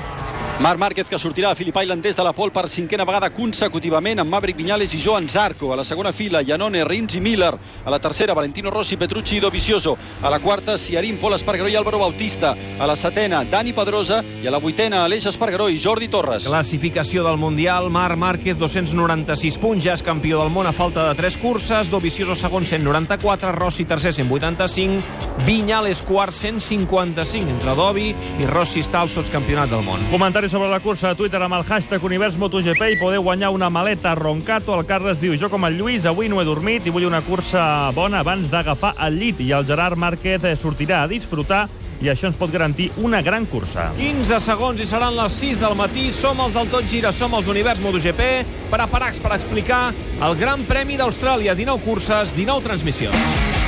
Marc 0.62 0.79
Márquez, 0.79 1.09
que 1.11 1.18
sortirà 1.18 1.51
a 1.51 1.57
Phillip 1.59 1.75
Island 1.83 2.05
des 2.07 2.14
de 2.14 2.22
la 2.22 2.31
pol 2.33 2.53
per 2.55 2.68
cinquena 2.70 3.03
vegada 3.03 3.33
consecutivament 3.35 4.20
amb 4.22 4.31
Maverick 4.31 4.61
Viñales 4.61 4.92
i 4.94 5.01
Joan 5.03 5.27
Zarco. 5.29 5.72
A 5.72 5.77
la 5.77 5.83
segona 5.83 6.12
fila, 6.14 6.44
Janone, 6.46 6.85
Rins 6.87 7.16
i 7.18 7.20
Miller. 7.20 7.51
A 7.85 7.90
la 7.90 7.98
tercera, 7.98 8.33
Valentino 8.33 8.70
Rossi, 8.70 8.96
Petrucci 8.96 9.37
i 9.37 9.40
Dovizioso. 9.40 9.96
A 10.22 10.31
la 10.31 10.38
quarta, 10.38 10.79
Ciarín, 10.79 11.16
Pol 11.18 11.35
Espargaró 11.35 11.68
i 11.68 11.75
Álvaro 11.75 11.98
Bautista. 11.98 12.55
A 12.79 12.87
la 12.87 12.94
setena, 12.94 13.42
Dani 13.42 13.72
Pedrosa. 13.72 14.20
I 14.40 14.46
a 14.46 14.53
la 14.53 14.61
vuitena, 14.62 15.03
Aleix 15.03 15.27
Espargaró 15.27 15.66
i 15.68 15.81
Jordi 15.83 16.07
Torres. 16.07 16.46
Classificació 16.46 17.27
del 17.27 17.38
Mundial, 17.42 17.90
Marc 17.90 18.16
Márquez, 18.16 18.57
296 18.57 19.59
punts, 19.59 19.83
ja 19.83 19.98
és 19.98 20.07
campió 20.07 20.38
del 20.44 20.55
món 20.55 20.70
a 20.70 20.72
falta 20.72 21.09
de 21.09 21.16
3 21.18 21.40
curses, 21.42 21.90
Dovizioso 21.90 22.38
segon, 22.38 22.70
194, 22.70 23.51
Rossi 23.51 23.85
tercer, 23.85 24.14
185, 24.14 25.03
Viñales 25.42 26.07
quart, 26.07 26.31
155, 26.31 27.51
entre 27.51 27.75
Dovi 27.75 28.14
i 28.38 28.46
Rossi 28.46 28.87
està 28.87 29.03
al 29.03 29.11
sotscampionat 29.11 29.75
del 29.75 29.83
món. 29.83 29.98
Comentari 30.12 30.52
sobre 30.53 30.69
la 30.69 30.81
cursa 30.81 31.09
a 31.09 31.15
Twitter 31.15 31.41
amb 31.41 31.55
el 31.57 31.62
hashtag 31.65 32.03
Univers 32.05 32.35
MotoGP 32.37 32.91
i 32.93 32.97
podeu 33.01 33.23
guanyar 33.25 33.49
una 33.55 33.71
maleta 33.73 34.11
Roncato. 34.15 34.75
El 34.77 34.85
Carles 34.85 35.17
diu, 35.17 35.33
jo 35.41 35.49
com 35.49 35.65
el 35.65 35.79
Lluís 35.79 36.05
avui 36.05 36.29
no 36.29 36.43
he 36.43 36.45
dormit 36.45 36.85
i 36.85 36.93
vull 36.93 37.07
una 37.09 37.23
cursa 37.25 37.62
bona 37.97 38.21
abans 38.21 38.53
d'agafar 38.53 38.91
el 39.07 39.17
llit. 39.17 39.41
I 39.41 39.55
el 39.57 39.65
Gerard 39.65 39.97
Márquez 39.97 40.45
eh, 40.45 40.53
sortirà 40.61 41.01
a 41.07 41.09
disfrutar 41.09 41.62
i 42.05 42.12
això 42.12 42.29
ens 42.29 42.37
pot 42.37 42.53
garantir 42.53 42.91
una 43.01 43.23
gran 43.25 43.49
cursa. 43.49 43.88
15 43.97 44.43
segons 44.45 44.85
i 44.85 44.91
seran 44.93 45.17
les 45.17 45.41
6 45.41 45.65
del 45.65 45.79
matí. 45.81 46.11
Som 46.12 46.45
els 46.45 46.53
del 46.53 46.69
Tot 46.77 46.93
Gira, 46.93 47.17
som 47.17 47.33
els 47.33 47.49
d'Univers 47.49 47.81
MotoGP, 47.81 48.31
preparats 48.69 49.25
per 49.25 49.33
explicar 49.38 49.87
el 50.21 50.37
Gran 50.37 50.69
Premi 50.69 51.01
d'Austràlia. 51.01 51.57
19 51.57 51.81
curses, 51.88 52.37
19 52.37 52.69
transmissions. 52.69 53.62